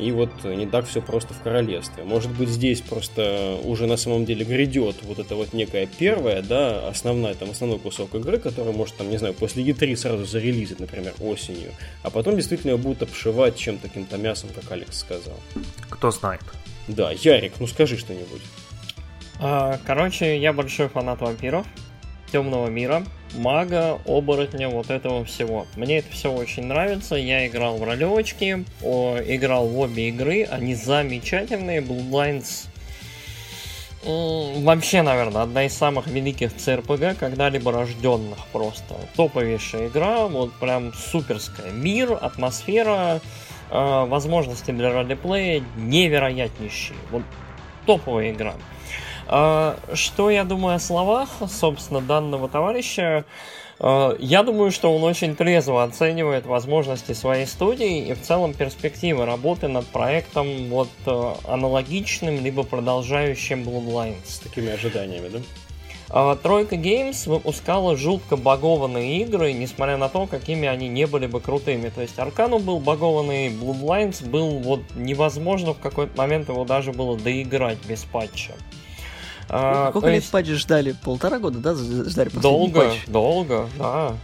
и 0.00 0.12
вот 0.12 0.44
не 0.44 0.66
так 0.66 0.86
все 0.86 1.02
просто 1.02 1.34
в 1.34 1.42
королевстве. 1.42 2.04
Может 2.04 2.30
быть, 2.30 2.48
здесь 2.48 2.80
просто 2.80 3.58
уже 3.64 3.86
на 3.86 3.96
самом 3.96 4.24
деле 4.24 4.44
грядет 4.44 4.96
вот 5.02 5.18
это 5.18 5.34
вот 5.34 5.52
некая 5.52 5.86
первая, 5.86 6.42
да, 6.42 6.88
основная, 6.88 7.34
там, 7.34 7.50
основной 7.50 7.78
кусок 7.78 8.14
игры, 8.14 8.38
который 8.38 8.72
может, 8.72 8.96
там, 8.96 9.10
не 9.10 9.18
знаю, 9.18 9.34
после 9.34 9.64
E3 9.64 9.96
сразу 9.96 10.24
зарелизить, 10.24 10.80
например, 10.80 11.14
осенью, 11.20 11.72
а 12.02 12.10
потом 12.10 12.36
действительно 12.36 12.76
будут 12.76 13.02
обшивать 13.02 13.56
чем-то 13.56 13.88
таким-то 13.88 14.16
мясом, 14.18 14.50
как 14.54 14.70
Алекс 14.70 14.98
сказал. 14.98 15.36
Кто 15.88 16.10
знает. 16.10 16.42
Да, 16.86 17.10
Ярик, 17.10 17.54
ну 17.60 17.66
скажи 17.66 17.96
что-нибудь. 17.98 18.42
А, 19.40 19.78
короче, 19.86 20.38
я 20.38 20.52
большой 20.52 20.88
фанат 20.88 21.20
вампиров, 21.20 21.66
темного 22.30 22.68
мира, 22.68 23.04
мага, 23.34 23.98
оборотня, 24.06 24.68
вот 24.68 24.90
этого 24.90 25.24
всего. 25.24 25.66
Мне 25.76 25.98
это 25.98 26.10
все 26.12 26.32
очень 26.32 26.64
нравится. 26.64 27.14
Я 27.14 27.46
играл 27.46 27.78
в 27.78 27.84
ролевочки, 27.84 28.64
о, 28.82 29.18
играл 29.24 29.66
в 29.66 29.78
обе 29.78 30.08
игры. 30.08 30.44
Они 30.44 30.74
замечательные. 30.74 31.80
Bloodlines 31.80 32.68
вообще, 34.04 35.02
наверное, 35.02 35.42
одна 35.42 35.64
из 35.64 35.74
самых 35.74 36.06
великих 36.06 36.52
CRPG, 36.52 37.16
когда-либо 37.16 37.72
рожденных 37.72 38.38
просто. 38.52 38.94
Топовейшая 39.16 39.88
игра, 39.88 40.26
вот 40.26 40.52
прям 40.54 40.92
суперская. 40.94 41.70
Мир, 41.72 42.12
атмосфера, 42.20 43.20
э, 43.70 44.04
возможности 44.06 44.70
для 44.70 44.92
ролеплея 44.92 45.62
невероятнейшие. 45.76 46.98
Вот 47.10 47.22
топовая 47.86 48.30
игра. 48.30 48.54
А, 48.54 49.07
что 49.28 50.30
я 50.30 50.44
думаю 50.44 50.76
о 50.76 50.78
словах, 50.78 51.28
собственно, 51.48 52.00
данного 52.00 52.48
товарища? 52.48 53.24
А, 53.80 54.16
я 54.18 54.42
думаю, 54.42 54.70
что 54.70 54.94
он 54.94 55.04
очень 55.04 55.36
трезво 55.36 55.84
оценивает 55.84 56.46
возможности 56.46 57.12
своей 57.12 57.46
студии 57.46 58.08
и 58.08 58.14
в 58.14 58.22
целом 58.22 58.54
перспективы 58.54 59.24
работы 59.24 59.68
над 59.68 59.86
проектом 59.86 60.68
вот 60.68 60.88
э, 61.06 61.34
аналогичным, 61.44 62.42
либо 62.42 62.64
продолжающим 62.64 63.62
Bloodlines. 63.62 64.26
С 64.26 64.38
такими 64.40 64.72
ожиданиями, 64.72 65.28
да? 65.28 65.38
А, 66.10 66.36
Тройка 66.36 66.74
Games 66.74 67.28
выпускала 67.28 67.96
жутко 67.96 68.36
багованные 68.36 69.20
игры, 69.22 69.52
несмотря 69.52 69.96
на 69.96 70.08
то, 70.08 70.26
какими 70.26 70.66
они 70.66 70.88
не 70.88 71.06
были 71.06 71.26
бы 71.26 71.40
крутыми. 71.40 71.90
То 71.90 72.00
есть 72.00 72.18
Аркану 72.18 72.58
был 72.58 72.80
багованный, 72.80 73.48
Bloodlines 73.48 74.26
был 74.28 74.58
вот 74.58 74.80
невозможно 74.96 75.74
в 75.74 75.78
какой-то 75.78 76.16
момент 76.16 76.48
его 76.48 76.64
даже 76.64 76.92
было 76.92 77.16
доиграть 77.16 77.78
без 77.86 78.02
патча. 78.04 78.54
А, 79.48 79.90
Сколько 79.90 80.08
лет 80.08 80.16
есть... 80.16 80.30
патч 80.30 80.46
ждали? 80.48 80.94
Полтора 81.04 81.38
года, 81.38 81.58
да, 81.58 81.74
ждали 81.74 82.28
Долго, 82.30 82.88
патч? 82.88 83.06
долго, 83.06 83.68
да. 83.78 84.14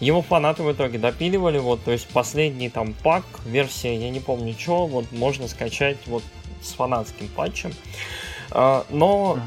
Его 0.00 0.22
фанаты 0.22 0.62
в 0.62 0.72
итоге 0.72 0.98
допиливали, 0.98 1.58
вот, 1.58 1.82
то 1.82 1.90
есть 1.90 2.08
последний 2.08 2.70
там 2.70 2.92
пак, 2.92 3.24
версия, 3.44 3.96
я 3.96 4.10
не 4.10 4.20
помню 4.20 4.54
что, 4.56 4.86
вот 4.86 5.10
можно 5.10 5.48
скачать 5.48 5.98
вот 6.06 6.22
с 6.62 6.72
фанатским 6.72 7.28
патчем. 7.28 7.72
А, 8.50 8.84
но... 8.90 9.38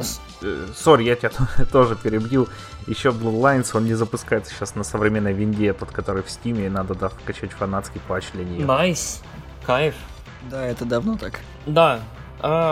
Э, 0.42 0.68
sorry, 0.76 1.04
я 1.04 1.16
тебя 1.16 1.32
тоже 1.72 1.96
перебью. 1.96 2.48
Еще 2.88 3.10
Bloodlines, 3.10 3.70
он 3.74 3.86
не 3.86 3.94
запускается 3.94 4.54
сейчас 4.54 4.76
на 4.76 4.84
современной 4.84 5.34
винде, 5.34 5.74
тот, 5.74 5.92
который 5.92 6.24
в 6.24 6.28
Steam, 6.28 6.66
и 6.66 6.70
надо 6.70 6.96
да, 6.96 7.10
вкачать 7.10 7.52
фанатский 7.52 8.02
патч 8.08 8.26
для 8.34 8.44
нее. 8.44 8.66
Nice, 8.66 9.22
nice. 9.22 9.66
кайф. 9.66 9.96
Да, 10.50 10.66
это 10.66 10.86
давно 10.86 11.18
так. 11.18 11.40
Да, 11.66 12.02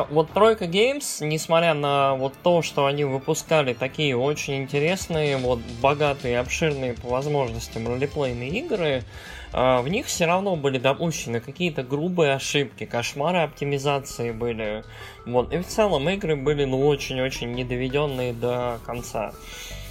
вот 0.09 0.31
Тройка 0.31 0.65
Games, 0.65 1.23
несмотря 1.23 1.73
на 1.73 2.15
вот 2.15 2.33
то, 2.41 2.61
что 2.61 2.85
они 2.85 3.03
выпускали 3.03 3.73
такие 3.73 4.17
очень 4.17 4.63
интересные, 4.63 5.37
вот 5.37 5.59
богатые, 5.81 6.39
обширные 6.39 6.93
по 6.93 7.09
возможностям 7.09 7.87
ролеплейные 7.87 8.49
игры, 8.49 9.03
а, 9.51 9.81
в 9.81 9.87
них 9.87 10.05
все 10.05 10.25
равно 10.25 10.55
были 10.55 10.77
допущены 10.77 11.39
какие-то 11.39 11.83
грубые 11.83 12.33
ошибки, 12.33 12.85
кошмары 12.85 13.39
оптимизации 13.39 14.31
были. 14.31 14.83
Вот. 15.25 15.53
И 15.53 15.57
в 15.57 15.67
целом 15.67 16.07
игры 16.09 16.35
были 16.35 16.65
ну 16.65 16.85
очень-очень 16.87 17.51
недоведенные 17.53 18.33
до 18.33 18.79
конца. 18.85 19.33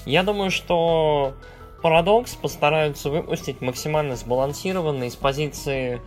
Я 0.06 0.22
думаю, 0.22 0.50
что 0.50 1.34
Paradox 1.82 2.38
постараются 2.40 3.10
выпустить 3.10 3.60
максимально 3.60 4.16
сбалансированные 4.16 5.10
с 5.10 5.16
позиции 5.16 6.00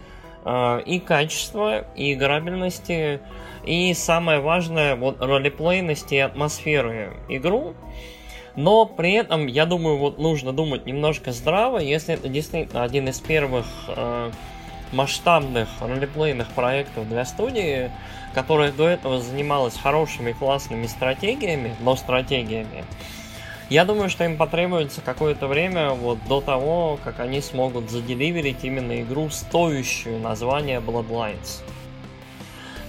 и 0.43 0.99
качества, 0.99 1.85
и 1.95 2.13
играбельности, 2.13 3.19
и 3.63 3.93
самое 3.93 4.39
важное, 4.39 4.95
вот 4.95 5.21
ролеплейности 5.21 6.15
и 6.15 6.19
атмосферы 6.19 7.13
игру. 7.29 7.75
Но 8.55 8.85
при 8.85 9.13
этом, 9.13 9.47
я 9.47 9.65
думаю, 9.65 9.97
вот 9.97 10.17
нужно 10.17 10.51
думать 10.51 10.85
немножко 10.85 11.31
здраво, 11.31 11.77
если 11.77 12.15
это 12.15 12.27
действительно 12.27 12.83
один 12.83 13.07
из 13.07 13.19
первых 13.19 13.65
э, 13.87 14.31
масштабных 14.91 15.69
ролеплейных 15.79 16.49
проектов 16.49 17.07
для 17.07 17.23
студии, 17.23 17.91
которая 18.33 18.71
до 18.71 18.87
этого 18.87 19.19
занималась 19.19 19.77
хорошими 19.77 20.33
классными 20.33 20.87
стратегиями, 20.87 21.75
но 21.79 21.95
стратегиями, 21.95 22.83
я 23.71 23.85
думаю, 23.85 24.09
что 24.09 24.25
им 24.25 24.35
потребуется 24.35 24.99
какое-то 24.99 25.47
время 25.47 25.91
вот 25.91 26.17
до 26.27 26.41
того, 26.41 26.99
как 27.05 27.21
они 27.21 27.39
смогут 27.39 27.89
заделиверить 27.89 28.65
именно 28.65 29.01
игру, 29.01 29.29
стоящую 29.29 30.19
название 30.19 30.81
Bloodlines. 30.81 31.63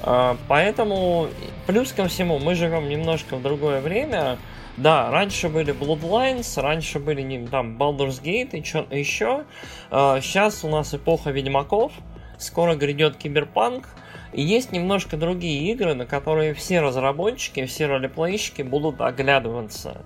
А, 0.02 0.36
поэтому, 0.48 1.28
плюс 1.68 1.92
ко 1.92 2.08
всему, 2.08 2.40
мы 2.40 2.56
живем 2.56 2.88
немножко 2.88 3.36
в 3.36 3.42
другое 3.42 3.80
время. 3.80 4.38
Да, 4.76 5.08
раньше 5.12 5.48
были 5.48 5.72
Bloodlines, 5.72 6.60
раньше 6.60 6.98
были 6.98 7.46
там 7.46 7.76
Baldur's 7.76 8.20
Gate 8.20 8.58
и 8.58 8.64
что-то 8.64 8.96
еще. 8.96 9.44
Сейчас 9.88 10.64
а, 10.64 10.66
у 10.66 10.70
нас 10.70 10.92
эпоха 10.92 11.30
Ведьмаков, 11.30 11.92
скоро 12.38 12.74
грядет 12.74 13.18
Киберпанк, 13.18 13.86
и 14.32 14.42
есть 14.42 14.72
немножко 14.72 15.16
другие 15.16 15.72
игры, 15.72 15.94
на 15.94 16.06
которые 16.06 16.54
все 16.54 16.80
разработчики, 16.80 17.66
все 17.66 17.86
ролеплейщики 17.86 18.62
будут 18.62 19.00
оглядываться. 19.00 20.02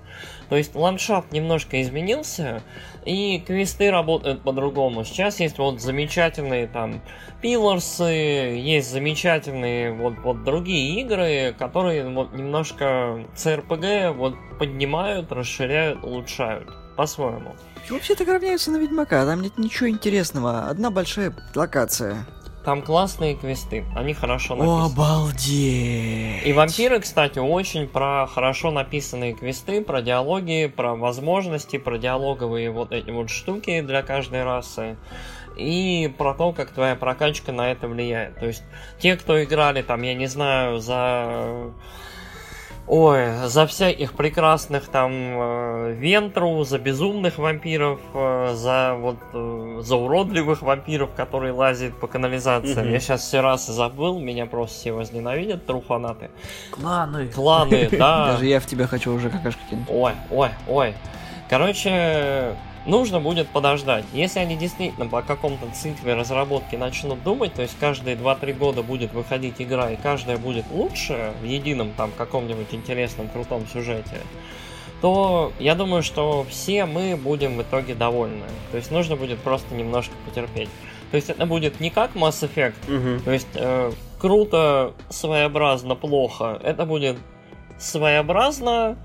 То 0.49 0.57
есть 0.57 0.75
ландшафт 0.75 1.33
немножко 1.33 1.81
изменился, 1.83 2.62
и 3.05 3.39
квесты 3.39 3.91
работают 3.91 4.43
по-другому. 4.43 5.05
Сейчас 5.05 5.41
есть 5.41 5.59
вот 5.59 5.81
замечательные 5.81 6.67
там 6.67 7.01
пилорсы, 7.41 8.05
есть 8.05 8.91
замечательные 8.91 9.93
вот, 9.93 10.15
вот 10.25 10.45
другие 10.45 11.01
игры, 11.01 11.55
которые 11.59 12.09
вот 12.09 12.33
немножко 12.33 13.25
CRPG 13.37 14.12
вот 14.12 14.35
поднимают, 14.59 15.31
расширяют, 15.31 16.03
улучшают 16.03 16.69
по-своему. 16.97 17.55
Вообще 17.89 18.17
так 18.17 18.27
равняются 18.27 18.73
на 18.73 18.79
Ведьмака, 18.79 19.25
там 19.25 19.43
нет 19.43 19.59
ничего 19.59 19.89
интересного, 19.89 20.69
одна 20.69 20.91
большая 20.91 21.33
локация. 21.55 22.27
Там 22.67 22.83
классные 22.83 23.37
квесты, 23.37 23.85
они 23.95 24.13
хорошо 24.13 24.57
написаны. 24.57 24.83
О, 24.83 24.87
обалдеть! 24.87 26.45
И 26.45 26.53
вампиры, 26.53 26.99
кстати, 26.99 27.39
очень 27.39 27.87
про 27.87 28.27
хорошо 28.27 28.73
написанные 28.73 29.35
квесты, 29.35 29.81
про 29.85 30.03
диалоги, 30.03 30.67
про 30.67 30.97
возможности, 30.97 31.79
про 31.79 31.97
диалоговые 31.97 32.73
вот 32.73 32.91
эти 32.91 33.13
вот 33.13 33.31
штуки 33.31 33.83
для 33.83 34.03
каждой 34.03 34.43
расы. 34.43 34.97
И 35.57 36.13
про 36.19 36.35
то, 36.35 36.51
как 36.51 36.73
твоя 36.73 36.97
прокачка 36.97 37.53
на 37.53 37.71
это 37.71 37.87
влияет. 37.87 38.41
То 38.41 38.47
есть, 38.47 38.65
те, 38.99 39.17
кто 39.17 39.41
играли 39.45 39.83
там, 39.83 40.03
я 40.03 40.15
не 40.15 40.27
знаю, 40.27 40.81
за 40.81 41.73
Ой, 42.88 43.35
за 43.46 43.66
всяких 43.66 44.12
прекрасных 44.12 44.87
там 44.87 45.11
э, 45.12 45.94
Вентру, 45.99 46.62
за 46.62 46.79
безумных 46.79 47.37
вампиров, 47.37 47.99
э, 48.14 48.55
за 48.55 48.94
вот 48.94 49.16
э, 49.33 49.81
за 49.83 49.96
уродливых 49.96 50.62
вампиров, 50.62 51.11
которые 51.16 51.53
лазят 51.53 51.99
по 51.99 52.07
канализациям. 52.07 52.87
Mm-hmm. 52.87 52.92
Я 52.92 53.01
сейчас 53.01 53.22
все 53.22 53.40
раз 53.40 53.66
забыл, 53.66 54.20
меня 54.20 54.46
просто 54.46 54.77
все 54.77 54.92
возненавидят, 54.92 55.66
труханаты. 55.66 56.31
Кланы. 56.70 57.27
Кланы, 57.27 57.88
да. 57.99 58.33
Даже 58.33 58.46
я 58.46 58.61
в 58.61 58.66
тебя 58.66 58.87
хочу 58.87 59.12
уже 59.12 59.31
какашки 59.31 59.61
кинуть. 59.68 59.88
Ой, 59.90 60.12
ой, 60.31 60.51
ой. 60.68 60.94
Короче, 61.51 62.55
нужно 62.87 63.20
будет 63.20 63.49
подождать. 63.49 64.05
Если 64.12 64.38
они 64.38 64.57
действительно 64.57 65.07
по 65.07 65.22
каком-то 65.22 65.66
цикле 65.75 66.14
разработки 66.14 66.77
начнут 66.77 67.22
думать, 67.22 67.55
то 67.55 67.62
есть 67.62 67.77
каждые 67.79 68.16
2-3 68.16 68.53
года 68.55 68.83
будет 68.83 69.12
выходить 69.12 69.55
игра, 69.59 69.90
и 69.90 69.96
каждая 69.96 70.38
будет 70.38 70.64
лучше 70.70 71.33
в 71.40 71.44
едином 71.44 71.92
там 71.96 72.11
каком-нибудь 72.16 72.68
интересном, 72.72 73.29
крутом 73.29 73.66
сюжете, 73.66 74.20
то 75.01 75.53
я 75.59 75.75
думаю, 75.75 76.03
что 76.03 76.46
все 76.49 76.87
мы 76.87 77.16
будем 77.16 77.59
в 77.59 77.62
итоге 77.62 77.94
довольны. 77.94 78.46
То 78.70 78.79
есть 78.79 78.90
нужно 78.90 79.16
будет 79.16 79.38
просто 79.40 79.75
немножко 79.75 80.14
потерпеть. 80.25 80.70
То 81.11 81.16
есть 81.16 81.31
это 81.31 81.46
будет 81.46 81.81
не 81.81 81.90
как 81.90 82.14
Mass 82.14 82.49
Effect, 82.49 82.75
угу. 82.88 83.22
то 83.25 83.31
есть 83.31 83.46
э, 83.55 83.92
круто, 84.18 84.94
своеобразно, 85.09 85.94
плохо. 85.94 86.61
Это 86.64 86.85
будет 86.85 87.16
своеобразно, 87.79 88.96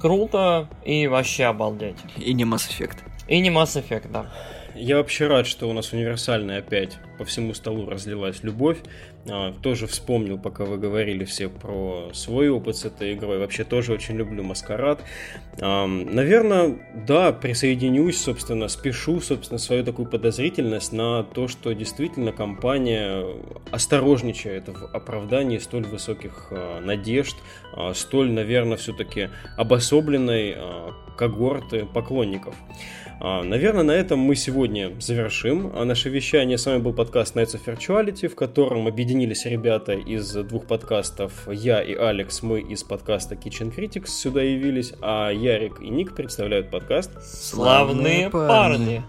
круто 0.00 0.68
и 0.84 1.06
вообще 1.06 1.44
обалдеть. 1.44 1.96
И 2.16 2.32
не 2.32 2.44
Mass 2.44 2.68
Effect. 2.68 2.98
И 3.28 3.40
не 3.40 3.50
Mass 3.50 3.80
Effect, 3.80 4.10
да. 4.10 4.30
Я 4.74 4.96
вообще 4.96 5.28
рад, 5.28 5.46
что 5.46 5.68
у 5.68 5.72
нас 5.72 5.92
универсальная 5.92 6.58
опять 6.58 6.98
по 7.18 7.24
всему 7.24 7.54
столу 7.54 7.88
разлилась 7.88 8.42
любовь. 8.42 8.78
А, 9.26 9.52
тоже 9.62 9.86
вспомнил, 9.86 10.38
пока 10.38 10.64
вы 10.64 10.76
говорили 10.76 11.24
все 11.24 11.48
про 11.48 12.10
свой 12.12 12.48
опыт 12.50 12.76
с 12.76 12.84
этой 12.84 13.14
игрой. 13.14 13.38
Вообще 13.38 13.64
тоже 13.64 13.92
очень 13.92 14.16
люблю 14.16 14.42
Маскарад. 14.42 15.00
Наверное, 15.60 16.76
да, 17.06 17.32
присоединюсь, 17.32 18.20
собственно, 18.20 18.68
спешу, 18.68 19.20
собственно, 19.20 19.58
свою 19.58 19.84
такую 19.84 20.08
подозрительность 20.08 20.92
на 20.92 21.22
то, 21.22 21.48
что 21.48 21.72
действительно 21.72 22.32
компания 22.32 23.24
осторожничает 23.70 24.68
в 24.68 24.86
оправдании 24.94 25.58
столь 25.58 25.84
высоких 25.84 26.48
а, 26.50 26.80
надежд, 26.80 27.36
а, 27.72 27.94
столь, 27.94 28.32
наверное, 28.32 28.76
все-таки 28.76 29.30
обособленной 29.56 30.56
когорты 31.16 31.86
поклонников. 31.86 32.54
Наверное, 33.20 33.84
на 33.84 33.92
этом 33.92 34.18
мы 34.18 34.34
сегодня 34.34 34.90
завершим 35.00 35.72
наше 35.86 36.10
вещание. 36.10 36.58
С 36.58 36.66
вами 36.66 36.78
был 36.78 36.92
подкаст 36.92 37.36
Nights 37.36 37.54
of 37.54 37.64
Virtuality, 37.64 38.26
в 38.26 38.34
котором 38.34 38.88
объединились 38.88 39.13
ребята 39.22 39.92
из 39.92 40.32
двух 40.32 40.66
подкастов. 40.66 41.48
Я 41.48 41.80
и 41.82 41.94
Алекс, 41.94 42.42
мы 42.42 42.60
из 42.60 42.82
подкаста 42.82 43.36
Kitchen 43.36 43.74
Critics 43.74 44.08
сюда 44.08 44.42
явились, 44.42 44.92
а 45.00 45.30
Ярик 45.30 45.80
и 45.80 45.88
Ник 45.88 46.14
представляют 46.14 46.70
подкаст 46.70 47.22
«Славные 47.22 48.28
парни». 48.28 49.04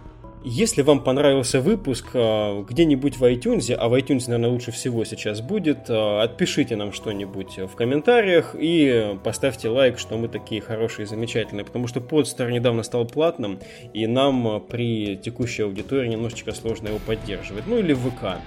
Если 0.48 0.84
вам 0.84 1.04
понравился 1.04 1.60
выпуск 1.60 2.10
а, 2.14 2.62
где-нибудь 2.62 3.18
в 3.18 3.24
iTunes, 3.24 3.74
а 3.74 3.90
в 3.90 3.96
iTunes, 3.96 4.26
наверное, 4.28 4.52
лучше 4.52 4.72
всего 4.72 5.04
сейчас 5.04 5.42
будет, 5.42 5.90
а, 5.90 6.22
отпишите 6.22 6.76
нам 6.76 6.94
что-нибудь 6.94 7.58
в 7.58 7.76
комментариях 7.76 8.56
и 8.56 9.18
поставьте 9.24 9.70
лайк, 9.70 9.98
что 9.98 10.18
мы 10.20 10.28
такие 10.28 10.62
хорошие 10.62 11.06
и 11.06 11.08
замечательные, 11.08 11.66
потому 11.66 11.88
что 11.88 12.00
подстер 12.00 12.52
недавно 12.52 12.84
стал 12.84 13.06
платным, 13.06 13.60
и 13.96 14.06
нам 14.06 14.64
при 14.70 15.18
текущей 15.18 15.64
аудитории 15.64 16.10
немножечко 16.10 16.52
сложно 16.52 16.90
его 16.90 17.00
поддерживать. 17.00 17.66
Ну 17.66 17.80
или 17.80 17.94
в 17.94 18.08
ВК 18.12 18.38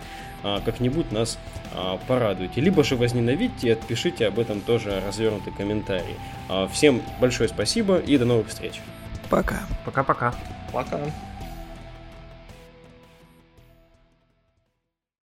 как-нибудь 0.43 1.13
нас 1.13 1.39
порадуйте. 2.07 2.61
Либо 2.61 2.85
же 2.85 2.97
возненавидьте 2.97 3.69
и 3.69 3.71
отпишите 3.71 4.27
об 4.27 4.39
этом 4.39 4.61
тоже 4.61 5.03
развернутый 5.07 5.53
комментарий. 5.53 6.17
Всем 6.73 7.03
большое 7.21 7.49
спасибо 7.49 7.99
и 7.99 8.17
до 8.17 8.25
новых 8.25 8.49
встреч. 8.49 8.81
Пока. 9.29 9.61
Пока-пока. 9.85 10.35
Пока. 10.73 10.97
-пока. 10.97 10.99
Пока. 11.01 11.28